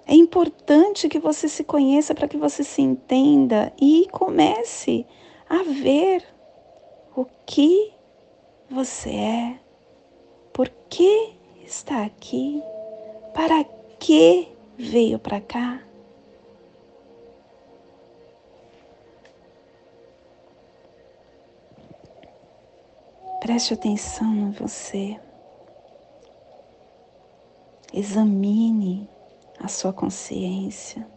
É 0.05 0.13
importante 0.13 1.07
que 1.07 1.19
você 1.19 1.47
se 1.47 1.63
conheça 1.63 2.13
para 2.13 2.27
que 2.27 2.37
você 2.37 2.63
se 2.63 2.81
entenda 2.81 3.71
e 3.79 4.07
comece 4.11 5.05
a 5.49 5.63
ver 5.63 6.25
o 7.15 7.25
que 7.45 7.93
você 8.69 9.09
é, 9.11 9.59
por 10.51 10.69
que 10.89 11.33
está 11.65 12.03
aqui, 12.03 12.61
para 13.33 13.63
que 13.99 14.49
veio 14.77 15.19
para 15.19 15.39
cá. 15.39 15.81
Preste 23.39 23.73
atenção 23.73 24.33
em 24.33 24.51
você. 24.51 25.19
Examine 27.93 29.07
a 29.63 29.67
sua 29.69 29.93
consciência. 29.93 31.07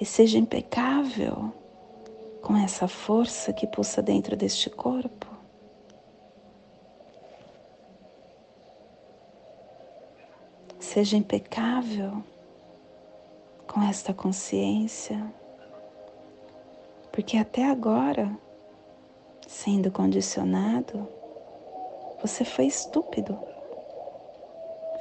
E 0.00 0.06
seja 0.06 0.38
impecável 0.38 1.52
com 2.40 2.56
essa 2.56 2.88
força 2.88 3.52
que 3.52 3.66
pulsa 3.66 4.02
dentro 4.02 4.34
deste 4.34 4.70
corpo. 4.70 5.28
Seja 10.80 11.16
impecável 11.16 12.24
com 13.66 13.82
esta 13.82 14.12
consciência, 14.12 15.32
porque 17.12 17.36
até 17.36 17.64
agora 17.70 18.36
sendo 19.46 19.90
condicionado, 19.90 21.06
você 22.20 22.44
foi 22.44 22.66
estúpido, 22.66 23.38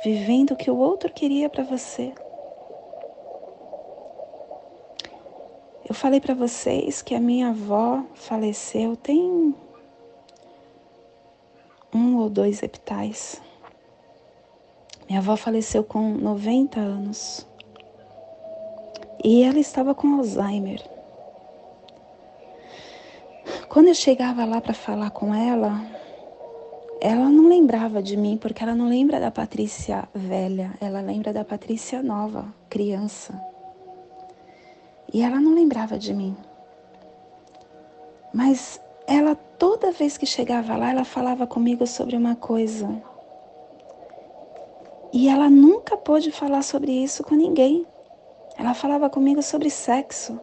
vivendo 0.04 0.52
o 0.52 0.56
que 0.56 0.72
o 0.72 0.78
outro 0.78 1.12
queria 1.12 1.50
para 1.50 1.64
você. 1.64 2.14
Eu 5.88 5.94
falei 5.94 6.20
para 6.20 6.34
vocês 6.34 7.02
que 7.02 7.14
a 7.14 7.20
minha 7.20 7.50
avó 7.50 8.04
faleceu 8.16 8.96
tem 8.96 9.54
um 11.94 12.18
ou 12.18 12.30
dois 12.30 12.64
epitais. 12.64 13.42
Minha 15.08 15.20
avó 15.20 15.36
faleceu 15.36 15.84
com 15.84 16.14
90 16.14 16.80
anos. 16.80 17.46
E 19.24 19.44
ela 19.44 19.60
estava 19.60 19.94
com 19.94 20.16
Alzheimer. 20.16 20.82
Quando 23.68 23.90
eu 23.90 23.94
chegava 23.94 24.46
lá 24.46 24.62
para 24.62 24.74
falar 24.74 25.12
com 25.12 25.36
ela, 25.36 25.82
ela 27.04 27.28
não 27.30 27.50
lembrava 27.50 28.00
de 28.00 28.16
mim, 28.16 28.38
porque 28.38 28.62
ela 28.62 28.76
não 28.76 28.88
lembra 28.88 29.20
da 29.20 29.32
Patrícia 29.32 30.08
velha, 30.14 30.72
ela 30.80 31.02
lembra 31.02 31.34
da 31.34 31.44
Patrícia 31.44 32.04
nova, 32.04 32.54
criança. 32.70 33.34
E 35.12 35.24
ela 35.24 35.42
não 35.42 35.56
lembrava 35.56 35.98
de 35.98 36.14
mim. 36.14 36.38
Mas 38.32 38.80
ela, 39.08 39.34
toda 39.34 39.92
vez 39.92 40.16
que 40.16 40.28
chegava 40.28 40.78
lá, 40.78 40.92
ela 40.92 41.04
falava 41.04 41.48
comigo 41.48 41.88
sobre 41.88 42.16
uma 42.16 42.36
coisa. 42.36 42.88
E 45.12 45.28
ela 45.28 45.50
nunca 45.50 45.98
pôde 45.98 46.32
falar 46.32 46.62
sobre 46.62 46.92
isso 46.92 47.24
com 47.24 47.34
ninguém. 47.34 47.84
Ela 48.60 48.76
falava 48.76 49.10
comigo 49.10 49.42
sobre 49.42 49.72
sexo. 49.72 50.40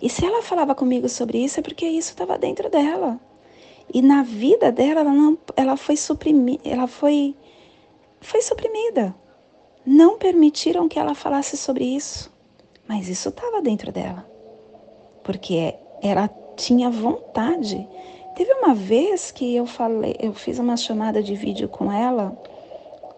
E 0.00 0.08
se 0.08 0.24
ela 0.24 0.42
falava 0.42 0.74
comigo 0.74 1.06
sobre 1.06 1.44
isso, 1.44 1.60
é 1.60 1.62
porque 1.62 1.86
isso 1.86 2.12
estava 2.12 2.38
dentro 2.38 2.70
dela. 2.70 3.20
E 3.92 4.02
na 4.02 4.22
vida 4.22 4.70
dela, 4.70 5.00
ela, 5.00 5.12
não, 5.12 5.38
ela 5.56 5.76
foi 5.76 5.96
suprimida, 5.96 6.62
ela 6.64 6.86
foi, 6.86 7.34
foi 8.20 8.42
suprimida. 8.42 9.14
Não 9.84 10.18
permitiram 10.18 10.88
que 10.88 10.98
ela 10.98 11.14
falasse 11.14 11.56
sobre 11.56 11.84
isso. 11.84 12.32
Mas 12.86 13.08
isso 13.08 13.28
estava 13.28 13.62
dentro 13.62 13.90
dela. 13.90 14.28
Porque 15.24 15.74
ela 16.02 16.28
tinha 16.56 16.90
vontade. 16.90 17.88
Teve 18.36 18.52
uma 18.54 18.74
vez 18.74 19.30
que 19.30 19.54
eu 19.54 19.66
falei, 19.66 20.16
eu 20.20 20.32
fiz 20.32 20.58
uma 20.58 20.76
chamada 20.76 21.22
de 21.22 21.34
vídeo 21.34 21.68
com 21.68 21.92
ela, 21.92 22.36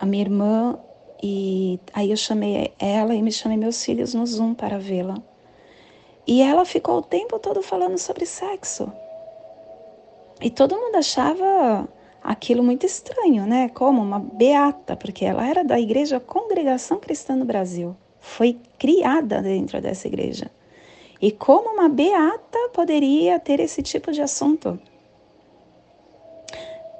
a 0.01 0.07
minha 0.07 0.23
irmã, 0.23 0.79
e 1.23 1.79
aí 1.93 2.11
eu 2.11 2.17
chamei 2.17 2.73
ela 2.79 3.15
e 3.15 3.23
me 3.23 3.33
chamei 3.33 3.57
meus 3.57 3.85
filhos 3.85 4.13
no 4.13 4.27
Zoom 4.27 4.55
para 4.55 4.79
vê-la. 4.79 5.17
E 6.27 6.43
ela 6.43 6.65
ficou 6.65 6.99
o 6.99 7.03
tempo 7.03 7.39
todo 7.39 7.63
falando 7.63 7.99
sobre 7.99 8.27
sexo. 8.27 8.91
E 10.41 10.51
todo 10.51 10.77
mundo 10.77 10.97
achava 10.97 11.89
aquilo 12.23 12.63
muito 12.63 12.87
estranho, 12.87 13.47
né? 13.47 13.69
Como 13.69 14.01
uma 14.01 14.19
beata, 14.19 14.97
porque 14.97 15.25
ela 15.25 15.47
era 15.47 15.63
da 15.63 15.79
igreja 15.79 16.19
Congregação 16.19 16.99
Cristã 16.99 17.37
no 17.37 17.45
Brasil. 17.45 17.97
Foi 18.19 18.59
criada 18.79 19.43
dentro 19.43 19.81
dessa 19.81 20.09
igreja. 20.09 20.51
E 21.21 21.31
como 21.31 21.71
uma 21.71 21.89
beata 21.89 22.59
poderia 22.73 23.39
ter 23.39 23.61
esse 23.61 23.83
tipo 23.83 24.11
de 24.13 24.23
assunto? 24.23 24.79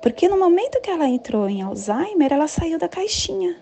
Porque 0.01 0.29
no 0.29 0.39
momento 0.39 0.81
que 0.83 0.91
ela 0.91 1.09
entrou 1.09 1.49
em 1.49 1.63
Alzheimer, 1.63 2.33
ela 2.33 2.47
saiu 2.47 2.79
da 2.79 2.89
caixinha. 2.89 3.57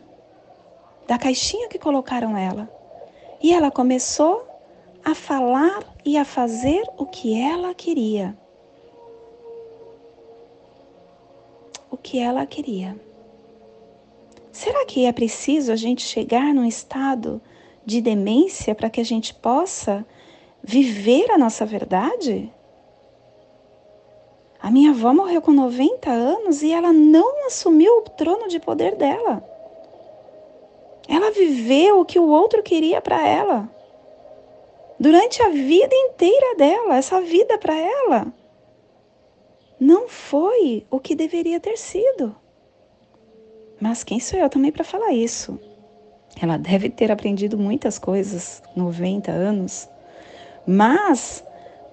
Da 1.06 1.16
caixinha 1.16 1.68
que 1.68 1.78
colocaram 1.78 2.36
ela. 2.36 2.68
E 3.40 3.52
ela 3.52 3.70
começou 3.70 4.44
a 5.04 5.14
falar 5.14 5.82
e 6.04 6.16
a 6.16 6.24
fazer 6.24 6.82
o 6.96 7.06
que 7.06 7.40
ela 7.40 7.74
queria. 7.74 8.36
O 11.92 11.96
que 11.98 12.18
ela 12.18 12.46
queria. 12.46 12.98
Será 14.50 14.86
que 14.86 15.04
é 15.04 15.12
preciso 15.12 15.70
a 15.70 15.76
gente 15.76 16.02
chegar 16.02 16.54
num 16.54 16.64
estado 16.64 17.40
de 17.84 18.00
demência 18.00 18.74
para 18.74 18.88
que 18.88 18.98
a 18.98 19.04
gente 19.04 19.34
possa 19.34 20.04
viver 20.62 21.30
a 21.30 21.36
nossa 21.36 21.66
verdade? 21.66 22.50
A 24.58 24.70
minha 24.70 24.92
avó 24.92 25.12
morreu 25.12 25.42
com 25.42 25.52
90 25.52 26.10
anos 26.10 26.62
e 26.62 26.72
ela 26.72 26.94
não 26.94 27.46
assumiu 27.46 27.98
o 27.98 28.02
trono 28.02 28.48
de 28.48 28.58
poder 28.58 28.96
dela. 28.96 29.46
Ela 31.06 31.30
viveu 31.30 32.00
o 32.00 32.04
que 32.06 32.18
o 32.18 32.26
outro 32.26 32.62
queria 32.62 33.02
para 33.02 33.28
ela 33.28 33.68
durante 34.98 35.42
a 35.42 35.50
vida 35.50 35.94
inteira 35.94 36.54
dela, 36.56 36.96
essa 36.96 37.20
vida 37.20 37.58
para 37.58 37.76
ela, 37.76 38.32
não 39.82 40.08
foi 40.08 40.86
o 40.88 41.00
que 41.00 41.16
deveria 41.16 41.58
ter 41.58 41.76
sido. 41.76 42.36
Mas 43.80 44.04
quem 44.04 44.20
sou 44.20 44.38
eu 44.38 44.48
também 44.48 44.70
para 44.70 44.84
falar 44.84 45.12
isso? 45.12 45.58
Ela 46.40 46.56
deve 46.56 46.88
ter 46.88 47.10
aprendido 47.10 47.58
muitas 47.58 47.98
coisas, 47.98 48.62
90 48.76 49.32
anos. 49.32 49.88
Mas 50.64 51.44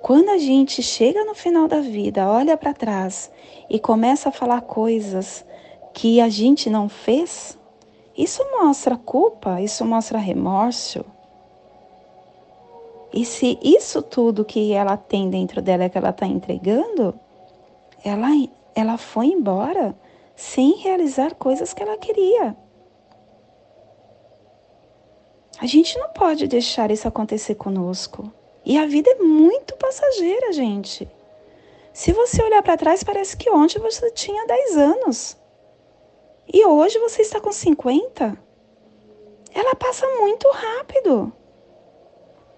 quando 0.04 0.30
a 0.30 0.38
gente 0.38 0.84
chega 0.84 1.26
no 1.26 1.34
final 1.34 1.68
da 1.68 1.82
vida, 1.82 2.30
olha 2.30 2.56
para 2.56 2.76
trás 2.76 3.32
e 3.68 3.80
começa 3.80 4.30
a 4.30 4.32
falar 4.32 4.62
coisas 4.62 5.44
que 5.92 6.22
a 6.22 6.30
gente 6.30 6.70
não 6.70 6.88
fez, 6.88 7.58
isso 8.16 8.46
mostra 8.52 8.96
culpa, 8.98 9.60
isso 9.60 9.84
mostra 9.84 10.20
remorso, 10.20 11.04
e 13.12 13.26
se 13.26 13.58
isso 13.64 14.04
tudo 14.04 14.46
que 14.46 14.72
ela 14.74 14.96
tem 14.96 15.28
dentro 15.28 15.60
dela 15.60 15.86
é 15.86 15.90
que 15.90 15.98
ela 15.98 16.12
está 16.12 16.28
entregando, 16.28 17.20
ela, 18.04 18.28
ela 18.76 18.98
foi 18.98 19.28
embora 19.28 19.96
sem 20.36 20.78
realizar 20.78 21.36
coisas 21.36 21.74
que 21.74 21.84
ela 21.84 21.98
queria. 21.98 22.56
A 25.60 25.66
gente 25.66 25.98
não 25.98 26.10
pode 26.14 26.48
deixar 26.48 26.90
isso 26.90 27.08
acontecer 27.08 27.56
conosco. 27.56 28.32
E 28.66 28.78
a 28.78 28.86
vida 28.86 29.10
é 29.10 29.16
muito 29.16 29.76
passageira, 29.76 30.54
gente. 30.54 31.10
Se 31.92 32.14
você 32.14 32.42
olhar 32.42 32.64
para 32.64 32.78
trás, 32.78 33.04
parece 33.04 33.36
que 33.36 33.50
ontem 33.50 33.80
você 33.80 34.10
tinha 34.12 34.48
10 34.48 34.78
anos. 34.78 35.38
E 36.52 36.66
hoje 36.66 36.98
você 37.00 37.22
está 37.22 37.42
com 37.42 37.52
50. 37.52 38.38
Ela 39.54 39.76
passa 39.76 40.08
muito 40.20 40.48
rápido. 40.50 41.34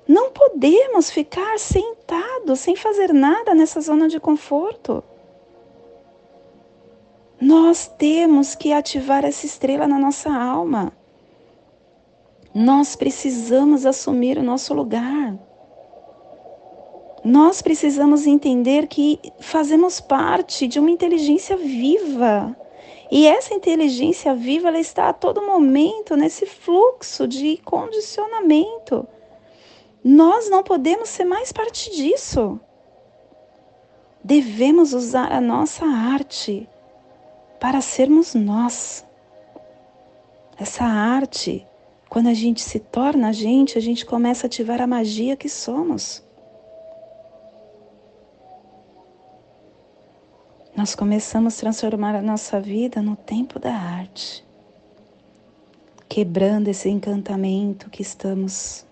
Não 0.08 0.32
podemos 0.32 1.10
ficar 1.10 1.58
sentados 1.58 2.60
sem 2.60 2.76
fazer 2.76 3.14
nada 3.14 3.56
nessa 3.56 3.82
zona 3.82 4.08
de 4.08 4.20
conforto. 4.20 5.04
Nós 7.42 7.88
temos 7.98 8.54
que 8.54 8.72
ativar 8.72 9.26
essa 9.26 9.46
estrela 9.46 9.88
na 9.88 9.98
nossa 9.98 10.32
alma. 10.32 10.94
Nós 12.54 12.96
precisamos 12.96 13.86
assumir 13.86 14.38
o 14.38 14.44
nosso 14.44 14.74
lugar. 14.74 15.38
Nós 17.24 17.62
precisamos 17.62 18.28
entender 18.28 18.88
que 18.88 19.20
fazemos 19.40 20.00
parte 20.00 20.68
de 20.68 20.80
uma 20.80 20.92
inteligência 20.92 21.58
viva. 21.58 22.56
E 23.10 23.26
essa 23.26 23.54
inteligência 23.54 24.36
viva 24.36 24.68
ela 24.68 24.80
está 24.80 25.10
a 25.10 25.14
todo 25.14 25.42
momento 25.42 26.16
nesse 26.16 26.46
fluxo 26.46 27.28
de 27.28 27.58
condicionamento 27.58 29.08
nós 30.04 30.50
não 30.50 30.64
podemos 30.64 31.10
ser 31.10 31.26
mais 31.26 31.52
parte 31.52 31.92
disso. 31.92 32.60
Devemos 34.24 34.94
usar 34.94 35.32
a 35.32 35.40
nossa 35.40 35.86
arte 35.86 36.68
para 37.62 37.80
sermos 37.80 38.34
nós. 38.34 39.06
Essa 40.58 40.84
arte, 40.84 41.64
quando 42.10 42.28
a 42.28 42.34
gente 42.34 42.60
se 42.60 42.80
torna 42.80 43.30
a 43.30 43.32
gente, 43.32 43.78
a 43.78 43.82
gente 43.82 44.04
começa 44.04 44.46
a 44.46 44.48
ativar 44.48 44.82
a 44.82 44.88
magia 44.88 45.38
que 45.38 45.48
somos. 45.48 46.24
Nós 50.76 50.96
começamos 50.96 51.56
a 51.56 51.60
transformar 51.60 52.16
a 52.16 52.22
nossa 52.22 52.60
vida 52.60 53.00
no 53.00 53.16
tempo 53.16 53.60
da 53.60 53.76
arte, 53.76 54.44
quebrando 56.10 56.68
esse 56.68 56.90
encantamento 56.90 57.92
que 57.92 58.02
estamos 58.02 58.88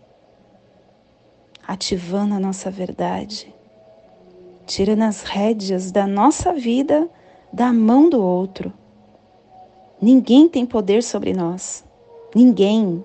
ativando 1.67 2.35
a 2.35 2.39
nossa 2.39 2.69
verdade, 2.69 3.51
tirando 4.67 5.01
as 5.03 5.23
rédeas 5.23 5.91
da 5.91 6.05
nossa 6.05 6.53
vida 6.53 7.09
da 7.51 7.73
mão 7.73 8.09
do 8.09 8.21
outro. 8.21 8.71
Ninguém 10.01 10.47
tem 10.47 10.65
poder 10.65 11.03
sobre 11.03 11.33
nós. 11.33 11.83
Ninguém. 12.33 13.03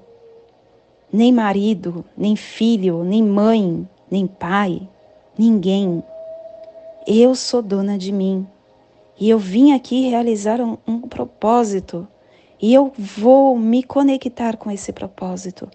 Nem 1.13 1.33
marido, 1.33 2.05
nem 2.17 2.37
filho, 2.37 3.03
nem 3.05 3.23
mãe, 3.23 3.89
nem 4.11 4.27
pai. 4.27 4.89
Ninguém. 5.37 6.03
Eu 7.07 7.35
sou 7.35 7.63
dona 7.63 7.99
de 7.99 8.13
mim. 8.13 8.47
E 9.19 9.29
eu 9.31 9.39
vim 9.39 9.73
aqui 9.73 10.09
realizar 10.09 10.61
um, 10.61 10.77
um 10.87 11.01
propósito. 11.01 12.07
E 12.61 12.73
eu 12.73 12.93
vou 12.97 13.59
me 13.59 13.83
conectar 13.83 14.57
com 14.57 14.71
esse 14.71 14.93
propósito. 14.93 15.69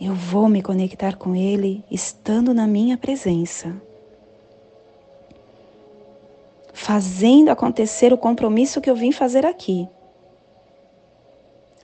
Eu 0.00 0.14
vou 0.14 0.48
me 0.48 0.62
conectar 0.62 1.16
com 1.16 1.34
Ele 1.36 1.84
estando 1.90 2.54
na 2.54 2.66
minha 2.66 2.96
presença. 2.96 3.74
Fazendo 6.82 7.50
acontecer 7.50 8.10
o 8.10 8.16
compromisso 8.16 8.80
que 8.80 8.88
eu 8.88 8.96
vim 8.96 9.12
fazer 9.12 9.44
aqui. 9.44 9.86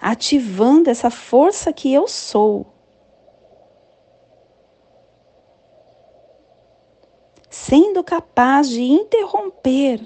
Ativando 0.01 0.89
essa 0.89 1.11
força 1.11 1.71
que 1.71 1.93
eu 1.93 2.09
sou. 2.09 2.67
Sendo 7.51 8.03
capaz 8.03 8.71
de 8.71 8.83
interromper 8.83 10.01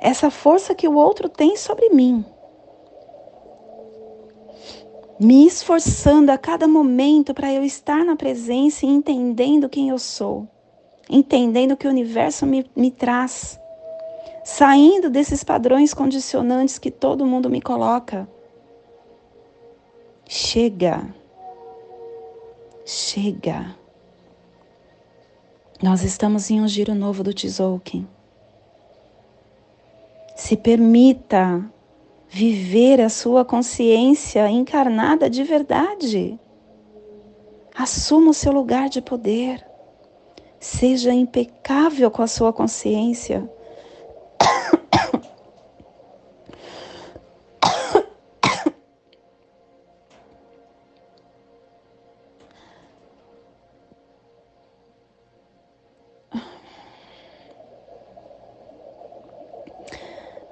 essa 0.00 0.30
força 0.30 0.74
que 0.74 0.88
o 0.88 0.94
outro 0.94 1.28
tem 1.28 1.54
sobre 1.54 1.90
mim. 1.90 2.24
me 5.20 5.44
esforçando 5.46 6.30
a 6.30 6.38
cada 6.38 6.68
momento 6.68 7.34
para 7.34 7.52
eu 7.52 7.64
estar 7.64 8.04
na 8.04 8.14
presença 8.14 8.86
e 8.86 8.88
entendendo 8.88 9.68
quem 9.68 9.88
eu 9.88 9.98
sou, 9.98 10.46
entendendo 11.08 11.76
que 11.76 11.86
o 11.86 11.90
universo 11.90 12.46
me, 12.46 12.68
me 12.76 12.90
traz, 12.90 13.58
saindo 14.44 15.08
desses 15.08 15.42
padrões 15.42 15.94
condicionantes 15.94 16.78
que 16.78 16.90
todo 16.90 17.26
mundo 17.26 17.48
me 17.48 17.60
coloca. 17.60 18.28
Chega, 20.26 21.06
chega. 22.84 23.76
Nós 25.82 26.02
estamos 26.02 26.50
em 26.50 26.60
um 26.60 26.66
giro 26.66 26.94
novo 26.94 27.22
do 27.22 27.32
Tzolk'in. 27.32 28.06
Se 30.34 30.56
permita 30.56 31.64
viver 32.28 33.00
a 33.00 33.08
sua 33.08 33.44
consciência 33.44 34.50
encarnada 34.50 35.30
de 35.30 35.44
verdade. 35.44 36.38
Assuma 37.74 38.30
o 38.30 38.34
seu 38.34 38.52
lugar 38.52 38.88
de 38.88 39.00
poder. 39.00 39.67
Seja 40.60 41.12
impecável 41.12 42.10
com 42.10 42.22
a 42.22 42.26
sua 42.26 42.52
consciência. 42.52 43.48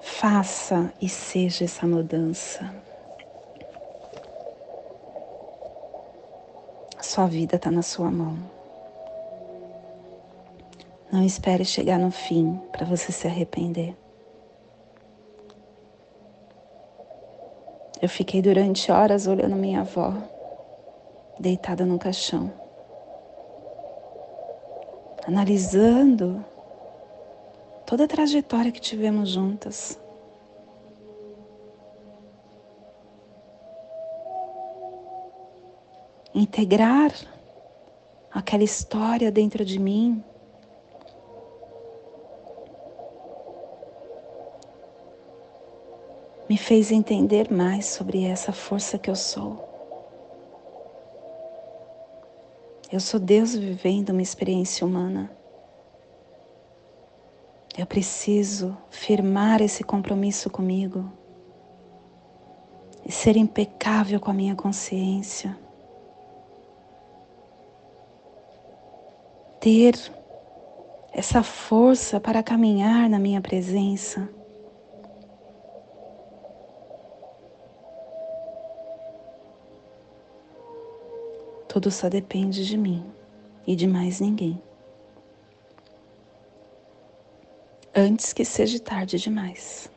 Faça 0.00 0.92
e 1.00 1.08
seja 1.08 1.64
essa 1.64 1.86
mudança. 1.86 2.74
Sua 7.00 7.26
vida 7.26 7.56
está 7.56 7.70
na 7.70 7.82
sua 7.82 8.10
mão. 8.10 8.55
Não 11.16 11.24
espere 11.24 11.64
chegar 11.64 11.98
no 11.98 12.10
fim 12.10 12.60
para 12.70 12.84
você 12.84 13.10
se 13.10 13.26
arrepender. 13.26 13.96
Eu 18.02 18.06
fiquei 18.06 18.42
durante 18.42 18.92
horas 18.92 19.26
olhando 19.26 19.56
minha 19.56 19.80
avó, 19.80 20.12
deitada 21.40 21.86
no 21.86 21.98
caixão, 21.98 22.52
analisando 25.26 26.44
toda 27.86 28.04
a 28.04 28.08
trajetória 28.08 28.70
que 28.70 28.78
tivemos 28.78 29.30
juntas. 29.30 29.98
integrar 36.34 37.10
aquela 38.30 38.62
história 38.62 39.32
dentro 39.32 39.64
de 39.64 39.78
mim. 39.78 40.22
Me 46.56 46.58
fez 46.58 46.90
entender 46.90 47.52
mais 47.52 47.84
sobre 47.84 48.24
essa 48.24 48.50
força 48.50 48.98
que 48.98 49.10
eu 49.10 49.14
sou. 49.14 49.62
Eu 52.90 52.98
sou 52.98 53.20
Deus 53.20 53.54
vivendo 53.54 54.08
uma 54.08 54.22
experiência 54.22 54.86
humana. 54.86 55.30
Eu 57.76 57.84
preciso 57.84 58.74
firmar 58.88 59.60
esse 59.60 59.84
compromisso 59.84 60.48
comigo 60.48 61.04
e 63.04 63.12
ser 63.12 63.36
impecável 63.36 64.18
com 64.18 64.30
a 64.30 64.34
minha 64.34 64.56
consciência. 64.56 65.54
ter 69.60 69.94
essa 71.12 71.42
força 71.42 72.18
para 72.18 72.42
caminhar 72.42 73.10
na 73.10 73.18
minha 73.18 73.42
presença. 73.42 74.26
Tudo 81.76 81.90
só 81.90 82.08
depende 82.08 82.64
de 82.64 82.74
mim 82.74 83.04
e 83.66 83.76
de 83.76 83.86
mais 83.86 84.18
ninguém. 84.18 84.58
Antes 87.94 88.32
que 88.32 88.46
seja 88.46 88.80
tarde 88.80 89.18
demais. 89.18 89.90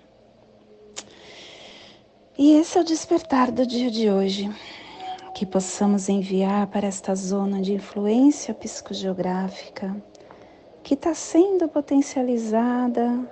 E 2.37 2.51
esse 2.57 2.77
é 2.77 2.81
o 2.81 2.83
despertar 2.83 3.49
do 3.49 3.65
dia 3.65 3.89
de 3.89 4.11
hoje 4.11 4.53
que 5.33 5.45
possamos 5.45 6.09
enviar 6.09 6.67
para 6.67 6.85
esta 6.85 7.15
zona 7.15 7.61
de 7.61 7.75
influência 7.75 8.53
psicogeográfica 8.53 9.95
que 10.83 10.95
está 10.95 11.13
sendo 11.13 11.69
potencializada 11.69 13.25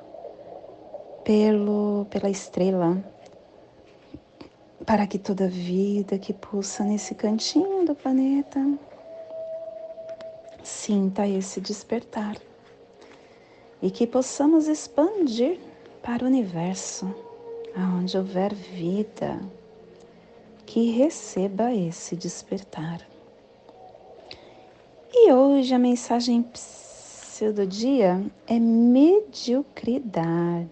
pelo, 1.26 2.08
pela 2.10 2.30
estrela, 2.30 3.04
para 4.88 5.06
que 5.06 5.19
toda 5.19 5.50
vida 5.50 6.17
que 6.17 6.34
pulsa 6.34 6.86
nesse 6.86 7.13
cantinho 7.13 7.86
do 7.86 7.93
planeta 7.93 8.65
sinta 10.63 11.28
esse 11.28 11.60
despertar 11.60 12.38
e 13.82 13.91
que 13.91 14.08
possamos 14.08 14.69
expandir 14.69 15.60
para 16.02 16.23
o 16.23 16.28
universo, 16.28 17.13
aonde 17.76 18.17
houver 18.17 18.54
vida 18.54 19.41
que 20.65 20.91
receba 20.91 21.73
esse 21.73 22.15
despertar. 22.15 23.06
E 25.13 25.34
hoje 25.34 25.73
a 25.73 25.80
mensagem 25.80 26.45
do 27.54 27.67
dia 27.67 28.26
é 28.47 28.58
mediocridade. 28.60 30.65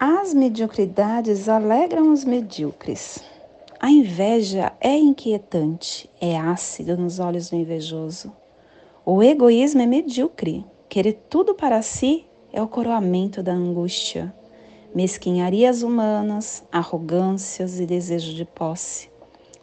As 0.00 0.32
mediocridades 0.32 1.48
alegram 1.48 2.12
os 2.12 2.24
medíocres. 2.24 3.18
A 3.80 3.90
inveja 3.90 4.72
é 4.80 4.96
inquietante, 4.96 6.08
é 6.20 6.38
ácido 6.38 6.96
nos 6.96 7.18
olhos 7.18 7.50
do 7.50 7.56
invejoso. 7.56 8.32
O 9.04 9.22
egoísmo 9.22 9.82
é 9.82 9.86
medíocre. 9.86 10.64
Querer 10.88 11.24
tudo 11.28 11.52
para 11.52 11.82
si 11.82 12.24
é 12.52 12.62
o 12.62 12.68
coroamento 12.68 13.42
da 13.42 13.52
angústia 13.52 14.32
mesquinharias 14.94 15.82
humanas, 15.82 16.64
arrogâncias 16.72 17.78
e 17.78 17.86
desejo 17.86 18.34
de 18.34 18.44
posse. 18.44 19.10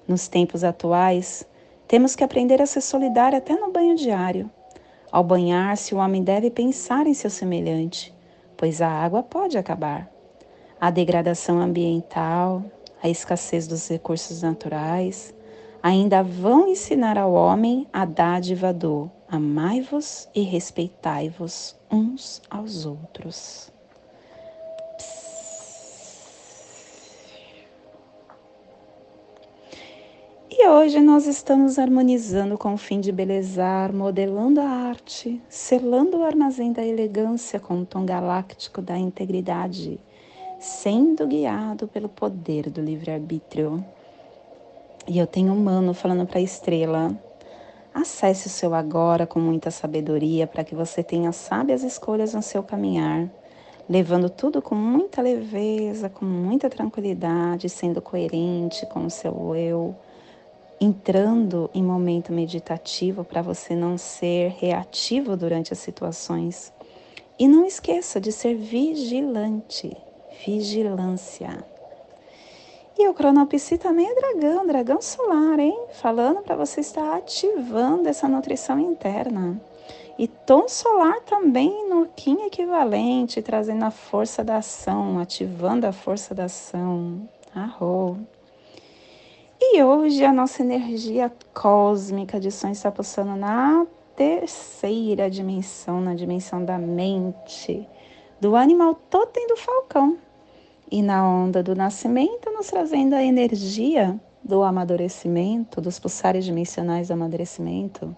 Nos 0.08 0.28
tempos 0.28 0.64
atuais, 0.64 1.48
temos 1.88 2.16
que 2.16 2.24
aprender 2.24 2.62
a 2.62 2.66
ser 2.66 2.82
solidário 2.82 3.38
até 3.38 3.56
no 3.56 3.72
banho 3.72 3.96
diário. 3.96 4.50
Ao 5.12 5.24
banhar-se, 5.24 5.96
o 5.96 5.98
homem 5.98 6.24
deve 6.24 6.52
pensar 6.52 7.08
em 7.08 7.14
seu 7.14 7.30
semelhante, 7.30 8.14
pois 8.56 8.82
a 8.82 8.90
água 8.90 9.24
pode 9.24 9.58
acabar. 9.58 10.15
A 10.86 10.92
degradação 10.92 11.60
ambiental, 11.60 12.64
a 13.02 13.10
escassez 13.10 13.66
dos 13.66 13.90
recursos 13.90 14.44
naturais, 14.44 15.34
ainda 15.82 16.22
vão 16.22 16.68
ensinar 16.68 17.18
ao 17.18 17.34
homem 17.34 17.88
a 17.92 18.06
dádiva 18.06 18.72
do 18.72 19.10
amai-vos 19.28 20.30
e 20.36 20.42
respeitai-vos 20.42 21.76
uns 21.92 22.40
aos 22.52 22.86
outros. 22.86 23.74
E 30.52 30.68
hoje 30.68 31.02
nós 31.02 31.26
estamos 31.26 31.80
harmonizando 31.80 32.60
com 32.60 32.76
o 32.76 32.78
fim 32.78 33.00
de 33.00 33.12
belezar, 33.12 33.92
modelando 33.92 34.62
a 34.62 34.70
arte, 34.70 35.42
selando 35.50 36.18
o 36.18 36.24
armazém 36.24 36.72
da 36.72 36.86
elegância 36.86 37.60
com 37.60 37.82
o 37.82 37.86
tom 37.88 38.06
galáctico 38.06 38.84
da 38.84 38.96
integridade, 38.96 40.00
sendo 40.66 41.28
guiado 41.28 41.88
pelo 41.88 42.10
poder 42.10 42.72
do 42.72 42.82
livre-arbítrio. 42.82 43.86
E 45.08 45.20
eu 45.20 45.28
tenho 45.28 45.54
um 45.54 45.64
mano 45.64 45.94
falando 45.94 46.26
para 46.26 46.40
a 46.40 46.42
estrela: 46.42 47.16
acesse 47.94 48.48
o 48.48 48.50
seu 48.50 48.74
agora 48.74 49.28
com 49.28 49.40
muita 49.40 49.70
sabedoria 49.70 50.48
para 50.48 50.64
que 50.64 50.74
você 50.74 51.04
tenha 51.04 51.32
sábias 51.32 51.84
escolhas 51.84 52.34
no 52.34 52.42
seu 52.42 52.64
caminhar, 52.64 53.30
levando 53.88 54.28
tudo 54.28 54.60
com 54.60 54.74
muita 54.74 55.22
leveza, 55.22 56.10
com 56.10 56.26
muita 56.26 56.68
tranquilidade, 56.68 57.70
sendo 57.70 58.02
coerente 58.02 58.88
com 58.88 59.06
o 59.06 59.10
seu 59.10 59.56
eu 59.56 59.96
entrando 60.82 61.70
em 61.74 61.82
momento 61.82 62.34
meditativo 62.34 63.24
para 63.24 63.42
você 63.42 63.76
não 63.76 63.98
ser 63.98 64.56
reativo 64.58 65.38
durante 65.38 65.72
as 65.72 65.80
situações. 65.80 66.74
E 67.38 67.48
não 67.48 67.66
esqueça 67.66 68.20
de 68.20 68.32
ser 68.32 68.56
vigilante, 68.56 69.96
vigilância. 70.46 71.64
E 72.98 73.08
o 73.10 73.14
cronopsi 73.14 73.78
também 73.78 74.10
é 74.10 74.16
dragão, 74.16 74.66
dragão 74.66 75.02
solar, 75.02 75.60
hein? 75.60 75.78
Falando 75.92 76.42
para 76.42 76.56
você 76.56 76.80
estar 76.80 77.16
ativando 77.16 78.08
essa 78.08 78.28
nutrição 78.28 78.80
interna. 78.80 79.60
E 80.18 80.30
tom 80.30 80.68
solar 80.70 81.20
também 81.22 81.90
no 81.90 82.06
Kim 82.16 82.46
equivalente, 82.46 83.42
trazendo 83.42 83.84
a 83.84 83.92
força 83.92 84.46
da 84.46 84.58
ação, 84.58 85.20
ativando 85.20 85.86
a 85.86 85.92
força 85.92 86.34
da 86.34 86.46
ação. 86.46 87.28
Arro. 87.54 88.18
E 89.60 89.84
hoje 89.84 90.24
a 90.24 90.32
nossa 90.32 90.62
energia 90.62 91.32
cósmica 91.54 92.40
de 92.40 92.50
sonho 92.50 92.72
está 92.72 92.90
pulsando 92.90 93.36
na 93.36 93.86
terceira 94.16 95.30
dimensão, 95.30 96.00
na 96.00 96.14
dimensão 96.14 96.64
da 96.64 96.78
mente, 96.78 97.86
do 98.40 98.56
animal 98.56 98.96
totem 99.10 99.48
do 99.48 99.58
falcão. 99.58 100.18
E 100.92 101.02
na 101.02 101.28
onda 101.28 101.64
do 101.64 101.76
nascimento, 101.76 102.52
nos 102.52 102.68
trazendo 102.68 103.16
a 103.16 103.24
energia 103.24 104.20
do 104.44 104.62
amadurecimento, 104.62 105.82
dos 105.82 105.98
pulsares 106.00 106.46
dimensionais 106.46 107.08
do 107.08 107.14
amadurecimento, 107.14 108.16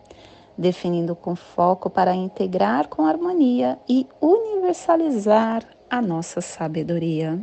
definindo 0.58 1.16
com 1.16 1.36
foco 1.36 1.90
para 1.90 2.14
integrar 2.14 2.90
com 2.90 3.06
harmonia 3.06 3.80
e 3.88 4.06
universalizar 4.20 5.64
a 5.90 6.02
nossa 6.02 6.42
sabedoria. 6.42 7.40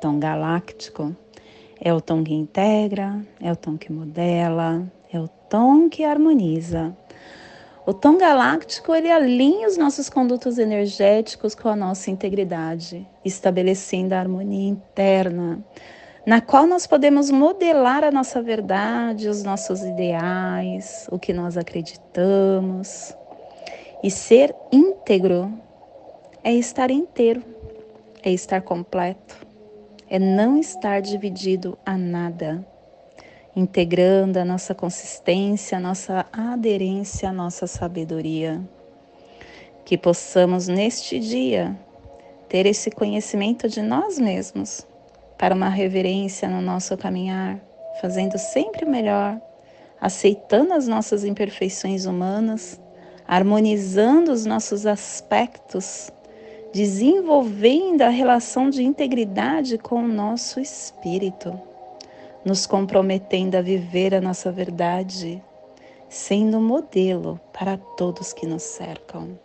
Tom 0.00 0.18
galáctico 0.18 1.16
é 1.80 1.94
o 1.94 2.00
tom 2.00 2.22
que 2.22 2.34
integra, 2.34 3.24
é 3.40 3.50
o 3.50 3.56
tom 3.56 3.78
que 3.78 3.90
modela, 3.90 4.84
é 5.10 5.18
o 5.18 5.28
tom 5.48 5.88
que 5.88 6.04
harmoniza. 6.04 6.94
O 7.84 7.92
tom 7.92 8.16
galáctico 8.16 8.94
ele 8.94 9.10
alinha 9.10 9.66
os 9.66 9.76
nossos 9.76 10.08
condutos 10.08 10.56
energéticos 10.56 11.52
com 11.52 11.68
a 11.68 11.74
nossa 11.74 12.12
integridade, 12.12 13.04
estabelecendo 13.24 14.14
a 14.14 14.20
harmonia 14.20 14.68
interna, 14.68 15.58
na 16.24 16.40
qual 16.40 16.64
nós 16.64 16.86
podemos 16.86 17.28
modelar 17.28 18.04
a 18.04 18.12
nossa 18.12 18.40
verdade, 18.40 19.28
os 19.28 19.42
nossos 19.42 19.82
ideais, 19.82 21.08
o 21.10 21.18
que 21.18 21.32
nós 21.32 21.56
acreditamos. 21.56 23.16
E 24.00 24.12
ser 24.12 24.54
íntegro 24.70 25.52
é 26.44 26.54
estar 26.54 26.88
inteiro, 26.88 27.42
é 28.22 28.30
estar 28.30 28.62
completo, 28.62 29.44
é 30.08 30.20
não 30.20 30.56
estar 30.56 31.02
dividido 31.02 31.76
a 31.84 31.98
nada 31.98 32.64
integrando 33.54 34.38
a 34.38 34.44
nossa 34.44 34.74
consistência, 34.74 35.76
a 35.76 35.80
nossa 35.80 36.26
aderência, 36.32 37.28
a 37.28 37.32
nossa 37.32 37.66
sabedoria. 37.66 38.60
Que 39.84 39.98
possamos 39.98 40.68
neste 40.68 41.18
dia 41.18 41.76
ter 42.48 42.66
esse 42.66 42.90
conhecimento 42.90 43.68
de 43.68 43.82
nós 43.82 44.18
mesmos 44.18 44.86
para 45.36 45.54
uma 45.54 45.68
reverência 45.68 46.48
no 46.48 46.62
nosso 46.62 46.96
caminhar, 46.96 47.60
fazendo 48.00 48.38
sempre 48.38 48.84
o 48.84 48.90
melhor, 48.90 49.40
aceitando 50.00 50.72
as 50.72 50.86
nossas 50.88 51.24
imperfeições 51.24 52.06
humanas, 52.06 52.80
harmonizando 53.26 54.32
os 54.32 54.46
nossos 54.46 54.86
aspectos, 54.86 56.10
desenvolvendo 56.72 58.02
a 58.02 58.08
relação 58.08 58.70
de 58.70 58.82
integridade 58.82 59.76
com 59.76 59.96
o 59.96 60.08
nosso 60.08 60.58
espírito 60.58 61.71
nos 62.44 62.66
comprometendo 62.66 63.56
a 63.56 63.62
viver 63.62 64.14
a 64.14 64.20
nossa 64.20 64.50
verdade, 64.50 65.42
sendo 66.08 66.60
modelo 66.60 67.40
para 67.52 67.76
todos 67.76 68.32
que 68.32 68.46
nos 68.46 68.62
cercam. 68.62 69.38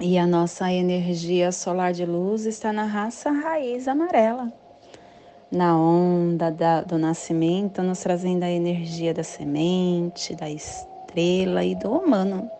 E 0.00 0.18
a 0.18 0.26
nossa 0.26 0.72
energia 0.72 1.52
solar 1.52 1.92
de 1.92 2.04
luz 2.04 2.46
está 2.46 2.72
na 2.72 2.84
raça 2.84 3.30
raiz 3.30 3.86
amarela, 3.86 4.52
na 5.50 5.78
onda 5.78 6.50
da, 6.50 6.80
do 6.80 6.96
nascimento, 6.96 7.82
nos 7.82 8.00
trazendo 8.00 8.42
a 8.42 8.50
energia 8.50 9.12
da 9.12 9.22
semente, 9.22 10.34
da 10.34 10.50
estrela 10.50 11.62
e 11.62 11.74
do 11.74 11.92
humano. 11.92 12.50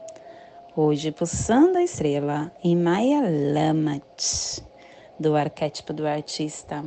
Hoje, 0.76 1.11
pulsando 1.11 1.78
a 1.78 1.83
estrela 1.83 2.52
em 2.62 2.76
Maya 2.76 3.22
Lamat, 3.52 4.62
do 5.18 5.35
arquétipo 5.35 5.92
do 5.92 6.07
artista. 6.07 6.85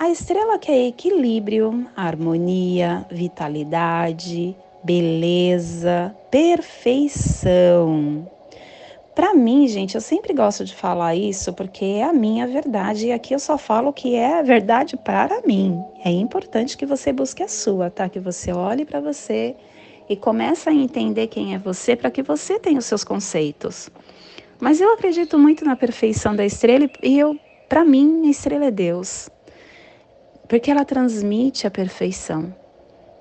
A 0.00 0.08
estrela 0.08 0.58
que 0.58 0.72
é 0.72 0.86
equilíbrio, 0.86 1.86
harmonia, 1.94 3.04
vitalidade, 3.10 4.56
beleza, 4.82 6.16
perfeição. 6.30 8.26
Para 9.14 9.34
mim, 9.34 9.68
gente, 9.68 9.96
eu 9.96 10.00
sempre 10.00 10.32
gosto 10.32 10.64
de 10.64 10.74
falar 10.74 11.14
isso 11.14 11.52
porque 11.52 11.84
é 11.84 12.04
a 12.04 12.14
minha 12.14 12.46
verdade 12.46 13.08
e 13.08 13.12
aqui 13.12 13.34
eu 13.34 13.38
só 13.38 13.58
falo 13.58 13.92
que 13.92 14.14
é 14.14 14.42
verdade 14.42 14.96
para 14.96 15.42
mim. 15.42 15.78
É 16.02 16.10
importante 16.10 16.78
que 16.78 16.86
você 16.86 17.12
busque 17.12 17.42
a 17.42 17.48
sua, 17.48 17.90
tá? 17.90 18.08
Que 18.08 18.18
você 18.18 18.54
olhe 18.54 18.86
para 18.86 19.00
você 19.00 19.54
e 20.08 20.16
comece 20.16 20.66
a 20.70 20.72
entender 20.72 21.26
quem 21.26 21.54
é 21.54 21.58
você 21.58 21.94
para 21.94 22.10
que 22.10 22.22
você 22.22 22.58
tenha 22.58 22.78
os 22.78 22.86
seus 22.86 23.04
conceitos. 23.04 23.90
Mas 24.58 24.80
eu 24.80 24.94
acredito 24.94 25.38
muito 25.38 25.62
na 25.62 25.76
perfeição 25.76 26.34
da 26.34 26.46
estrela 26.46 26.88
e 27.02 27.18
eu, 27.18 27.38
para 27.68 27.84
mim, 27.84 28.26
a 28.26 28.30
estrela 28.30 28.64
é 28.64 28.70
Deus 28.70 29.28
porque 30.50 30.68
ela 30.68 30.84
transmite 30.84 31.64
a 31.64 31.70
perfeição. 31.70 32.52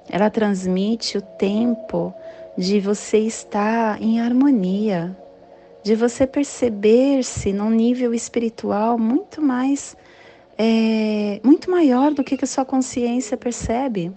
Ela 0.10 0.32
transmite 0.32 1.16
o 1.16 1.22
tempo 1.22 2.12
de 2.58 2.80
você 2.80 3.20
estar 3.20 4.02
em 4.02 4.20
harmonia, 4.20 5.16
de 5.84 5.96
você 5.96 6.26
perceber-se 6.26 7.54
num 7.54 7.70
nível 7.70 8.16
espiritual 8.16 8.98
muito 8.98 9.44
mais, 9.44 9.96
é, 10.58 11.40
muito 11.44 11.70
maior 11.70 12.16
do 12.16 12.24
que 12.24 12.36
a 12.44 12.48
sua 12.48 12.66
consciência 12.66 13.38
percebe, 13.38 14.12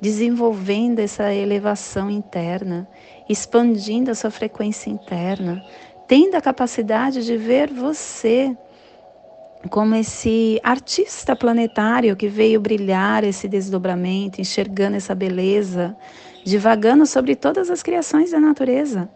desenvolvendo 0.00 1.00
essa 1.00 1.34
elevação 1.34 2.08
interna, 2.08 2.88
expandindo 3.28 4.12
a 4.12 4.14
sua 4.14 4.30
frequência 4.30 4.90
interna, 4.90 5.60
tendo 6.06 6.36
a 6.36 6.40
capacidade 6.40 7.24
de 7.24 7.36
ver 7.36 7.72
você 7.72 8.56
como 9.70 9.94
esse 9.94 10.60
artista 10.62 11.34
planetário 11.34 12.16
que 12.16 12.28
veio 12.28 12.60
brilhar 12.60 13.24
esse 13.24 13.48
desdobramento, 13.48 14.40
enxergando 14.40 14.96
essa 14.96 15.14
beleza, 15.14 15.96
divagando 16.44 17.06
sobre 17.06 17.34
todas 17.34 17.70
as 17.70 17.82
criações 17.82 18.30
da 18.30 18.40
natureza, 18.40 19.08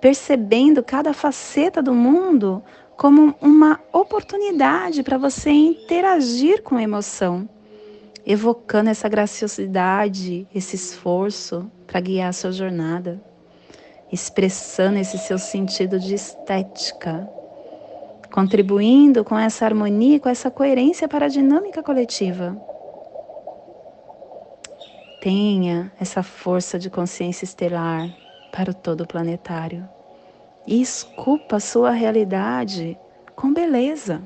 percebendo 0.00 0.82
cada 0.82 1.12
faceta 1.12 1.82
do 1.82 1.92
mundo 1.92 2.62
como 2.96 3.34
uma 3.40 3.80
oportunidade 3.92 5.02
para 5.02 5.18
você 5.18 5.50
interagir 5.50 6.62
com 6.62 6.76
a 6.76 6.82
emoção, 6.82 7.48
evocando 8.26 8.90
essa 8.90 9.08
graciosidade, 9.08 10.46
esse 10.54 10.76
esforço 10.76 11.70
para 11.86 12.00
guiar 12.00 12.28
a 12.28 12.32
sua 12.32 12.52
jornada, 12.52 13.22
expressando 14.12 14.98
esse 14.98 15.18
seu 15.18 15.38
sentido 15.38 15.98
de 15.98 16.14
estética, 16.14 17.28
contribuindo 18.40 19.22
com 19.22 19.38
essa 19.38 19.66
harmonia, 19.66 20.18
com 20.18 20.26
essa 20.26 20.50
coerência 20.50 21.06
para 21.06 21.26
a 21.26 21.28
dinâmica 21.28 21.82
coletiva. 21.82 22.56
Tenha 25.20 25.92
essa 26.00 26.22
força 26.22 26.78
de 26.78 26.88
consciência 26.88 27.44
estelar 27.44 28.08
para 28.50 28.70
o 28.70 28.74
todo 28.74 29.06
planetário 29.06 29.86
e 30.66 30.80
esculpa 30.80 31.56
a 31.56 31.60
sua 31.60 31.90
realidade 31.90 32.98
com 33.36 33.52
beleza, 33.52 34.22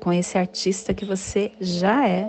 com 0.00 0.12
esse 0.12 0.36
artista 0.36 0.92
que 0.92 1.04
você 1.04 1.52
já 1.60 2.08
é. 2.08 2.28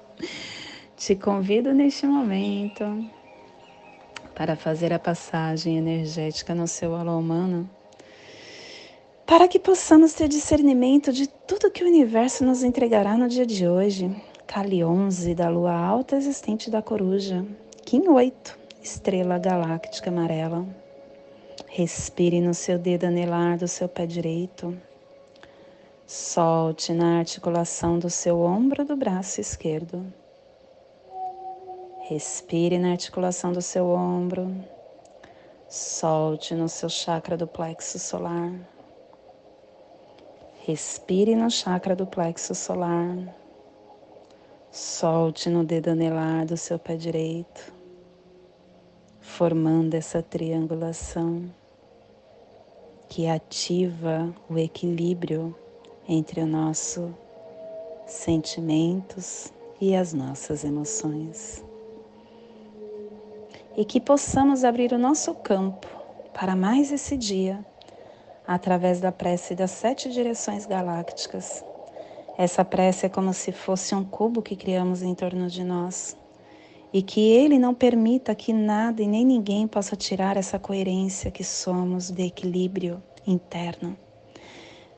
Te 0.98 1.16
convido 1.16 1.72
neste 1.72 2.06
momento 2.06 2.84
para 4.34 4.54
fazer 4.54 4.92
a 4.92 4.98
passagem 4.98 5.78
energética 5.78 6.54
no 6.54 6.68
seu 6.68 6.94
alô 6.94 7.18
humano 7.18 7.79
para 9.30 9.46
que 9.46 9.60
possamos 9.60 10.12
ter 10.12 10.26
discernimento 10.26 11.12
de 11.12 11.28
tudo 11.28 11.70
que 11.70 11.84
o 11.84 11.86
universo 11.86 12.44
nos 12.44 12.64
entregará 12.64 13.16
no 13.16 13.28
dia 13.28 13.46
de 13.46 13.68
hoje. 13.68 14.10
Kali 14.44 14.82
11 14.82 15.36
da 15.36 15.48
lua 15.48 15.72
alta 15.72 16.16
existente 16.16 16.68
da 16.68 16.82
coruja. 16.82 17.46
Kim 17.86 18.08
8, 18.08 18.58
estrela 18.82 19.38
galáctica 19.38 20.10
amarela. 20.10 20.66
Respire 21.68 22.40
no 22.40 22.52
seu 22.52 22.76
dedo 22.76 23.04
anelar 23.04 23.56
do 23.56 23.68
seu 23.68 23.88
pé 23.88 24.04
direito. 24.04 24.76
Solte 26.08 26.92
na 26.92 27.20
articulação 27.20 28.00
do 28.00 28.10
seu 28.10 28.40
ombro 28.40 28.84
do 28.84 28.96
braço 28.96 29.40
esquerdo. 29.40 30.12
Respire 32.08 32.80
na 32.80 32.90
articulação 32.90 33.52
do 33.52 33.62
seu 33.62 33.90
ombro. 33.90 34.52
Solte 35.68 36.52
no 36.52 36.68
seu 36.68 36.88
chakra 36.88 37.36
do 37.36 37.46
plexo 37.46 37.96
solar. 37.96 38.50
Respire 40.70 41.34
no 41.34 41.50
chakra 41.50 41.96
do 41.96 42.06
plexo 42.06 42.54
solar. 42.54 43.18
Solte 44.70 45.50
no 45.50 45.64
dedo 45.64 45.88
anelar 45.88 46.46
do 46.46 46.56
seu 46.56 46.78
pé 46.78 46.94
direito, 46.94 47.72
formando 49.20 49.94
essa 49.94 50.22
triangulação 50.22 51.52
que 53.08 53.26
ativa 53.26 54.32
o 54.48 54.56
equilíbrio 54.56 55.52
entre 56.08 56.40
o 56.40 56.46
nosso 56.46 57.12
sentimentos 58.06 59.52
e 59.80 59.96
as 59.96 60.12
nossas 60.12 60.62
emoções. 60.62 61.64
E 63.76 63.84
que 63.84 64.00
possamos 64.00 64.62
abrir 64.62 64.92
o 64.92 64.98
nosso 64.98 65.34
campo 65.34 65.88
para 66.32 66.54
mais 66.54 66.92
esse 66.92 67.16
dia 67.16 67.58
através 68.50 69.00
da 69.00 69.12
prece 69.12 69.54
das 69.54 69.70
sete 69.70 70.10
direções 70.10 70.66
galácticas. 70.66 71.64
Essa 72.36 72.64
prece 72.64 73.06
é 73.06 73.08
como 73.08 73.32
se 73.32 73.52
fosse 73.52 73.94
um 73.94 74.02
cubo 74.02 74.42
que 74.42 74.56
criamos 74.56 75.02
em 75.02 75.14
torno 75.14 75.46
de 75.46 75.62
nós 75.62 76.16
e 76.92 77.00
que 77.00 77.20
Ele 77.30 77.60
não 77.60 77.72
permita 77.72 78.34
que 78.34 78.52
nada 78.52 79.00
e 79.00 79.06
nem 79.06 79.24
ninguém 79.24 79.68
possa 79.68 79.94
tirar 79.94 80.36
essa 80.36 80.58
coerência 80.58 81.30
que 81.30 81.44
somos 81.44 82.10
de 82.10 82.24
equilíbrio 82.26 83.00
interno. 83.24 83.96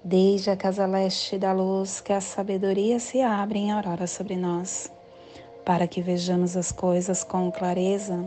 Desde 0.02 0.48
a 0.48 0.56
casa 0.56 0.86
leste 0.86 1.36
da 1.36 1.52
luz, 1.52 2.00
que 2.00 2.14
a 2.14 2.22
sabedoria 2.22 2.98
se 2.98 3.20
abre 3.20 3.58
em 3.58 3.70
aurora 3.70 4.06
sobre 4.06 4.34
nós, 4.34 4.90
para 5.62 5.86
que 5.86 6.00
vejamos 6.00 6.56
as 6.56 6.72
coisas 6.72 7.22
com 7.22 7.52
clareza. 7.52 8.26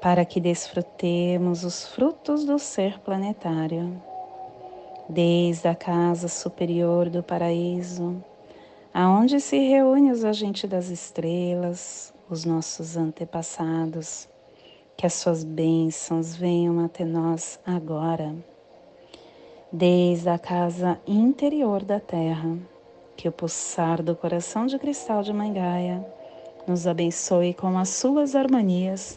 para 0.00 0.24
que 0.24 0.40
desfrutemos 0.40 1.64
os 1.64 1.86
frutos 1.86 2.44
do 2.44 2.58
ser 2.58 2.98
planetário. 3.00 4.00
Desde 5.08 5.68
a 5.68 5.74
casa 5.74 6.28
superior 6.28 7.10
do 7.10 7.22
paraíso, 7.22 8.22
aonde 8.94 9.40
se 9.40 9.58
reúnem 9.58 10.10
os 10.10 10.24
agentes 10.24 10.68
das 10.68 10.88
estrelas, 10.88 12.14
os 12.28 12.44
nossos 12.44 12.96
antepassados, 12.96 14.28
que 14.96 15.04
as 15.04 15.14
suas 15.14 15.42
bênçãos 15.42 16.36
venham 16.36 16.84
até 16.84 17.04
nós 17.04 17.58
agora 17.66 18.34
desde 19.72 20.28
a 20.28 20.38
casa 20.38 20.98
interior 21.06 21.84
da 21.84 22.00
terra, 22.00 22.58
que 23.16 23.28
o 23.28 23.32
pulsar 23.32 24.02
do 24.02 24.16
coração 24.16 24.66
de 24.66 24.78
cristal 24.78 25.22
de 25.22 25.32
Mangaia 25.32 26.04
nos 26.66 26.86
abençoe 26.86 27.54
com 27.54 27.78
as 27.78 27.88
suas 27.90 28.34
harmonias, 28.34 29.16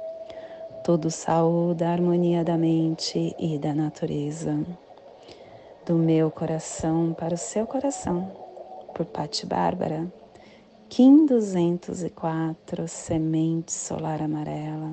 Tudo 0.83 1.11
saúde, 1.11 1.83
a 1.83 1.91
harmonia 1.91 2.43
da 2.43 2.57
mente 2.57 3.35
e 3.37 3.59
da 3.59 3.71
natureza. 3.71 4.65
Do 5.85 5.93
meu 5.93 6.31
coração 6.31 7.13
para 7.13 7.35
o 7.35 7.37
seu 7.37 7.67
coração, 7.67 8.31
por 8.95 9.05
Pati 9.05 9.45
Bárbara. 9.45 10.11
Kim 10.89 11.27
204, 11.27 12.87
Semente 12.87 13.71
Solar 13.71 14.23
Amarela. 14.23 14.91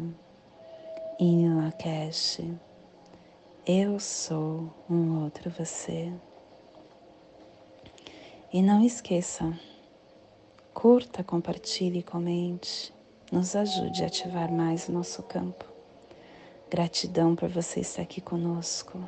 In 1.19 1.55
Lakesh. 1.55 2.43
Eu 3.67 3.99
sou 3.99 4.69
um 4.91 5.25
outro 5.25 5.51
você. 5.51 6.13
E 8.53 8.61
não 8.61 8.85
esqueça, 8.85 9.59
curta, 10.75 11.25
compartilhe, 11.25 12.03
comente, 12.03 12.93
nos 13.33 13.57
ajude 13.57 14.03
a 14.03 14.07
ativar 14.07 14.53
mais 14.53 14.87
o 14.89 14.93
nosso 14.93 15.23
campo. 15.23 15.68
Gratidão 16.71 17.35
por 17.35 17.49
você 17.49 17.81
estar 17.81 18.03
aqui 18.03 18.21
conosco. 18.21 19.03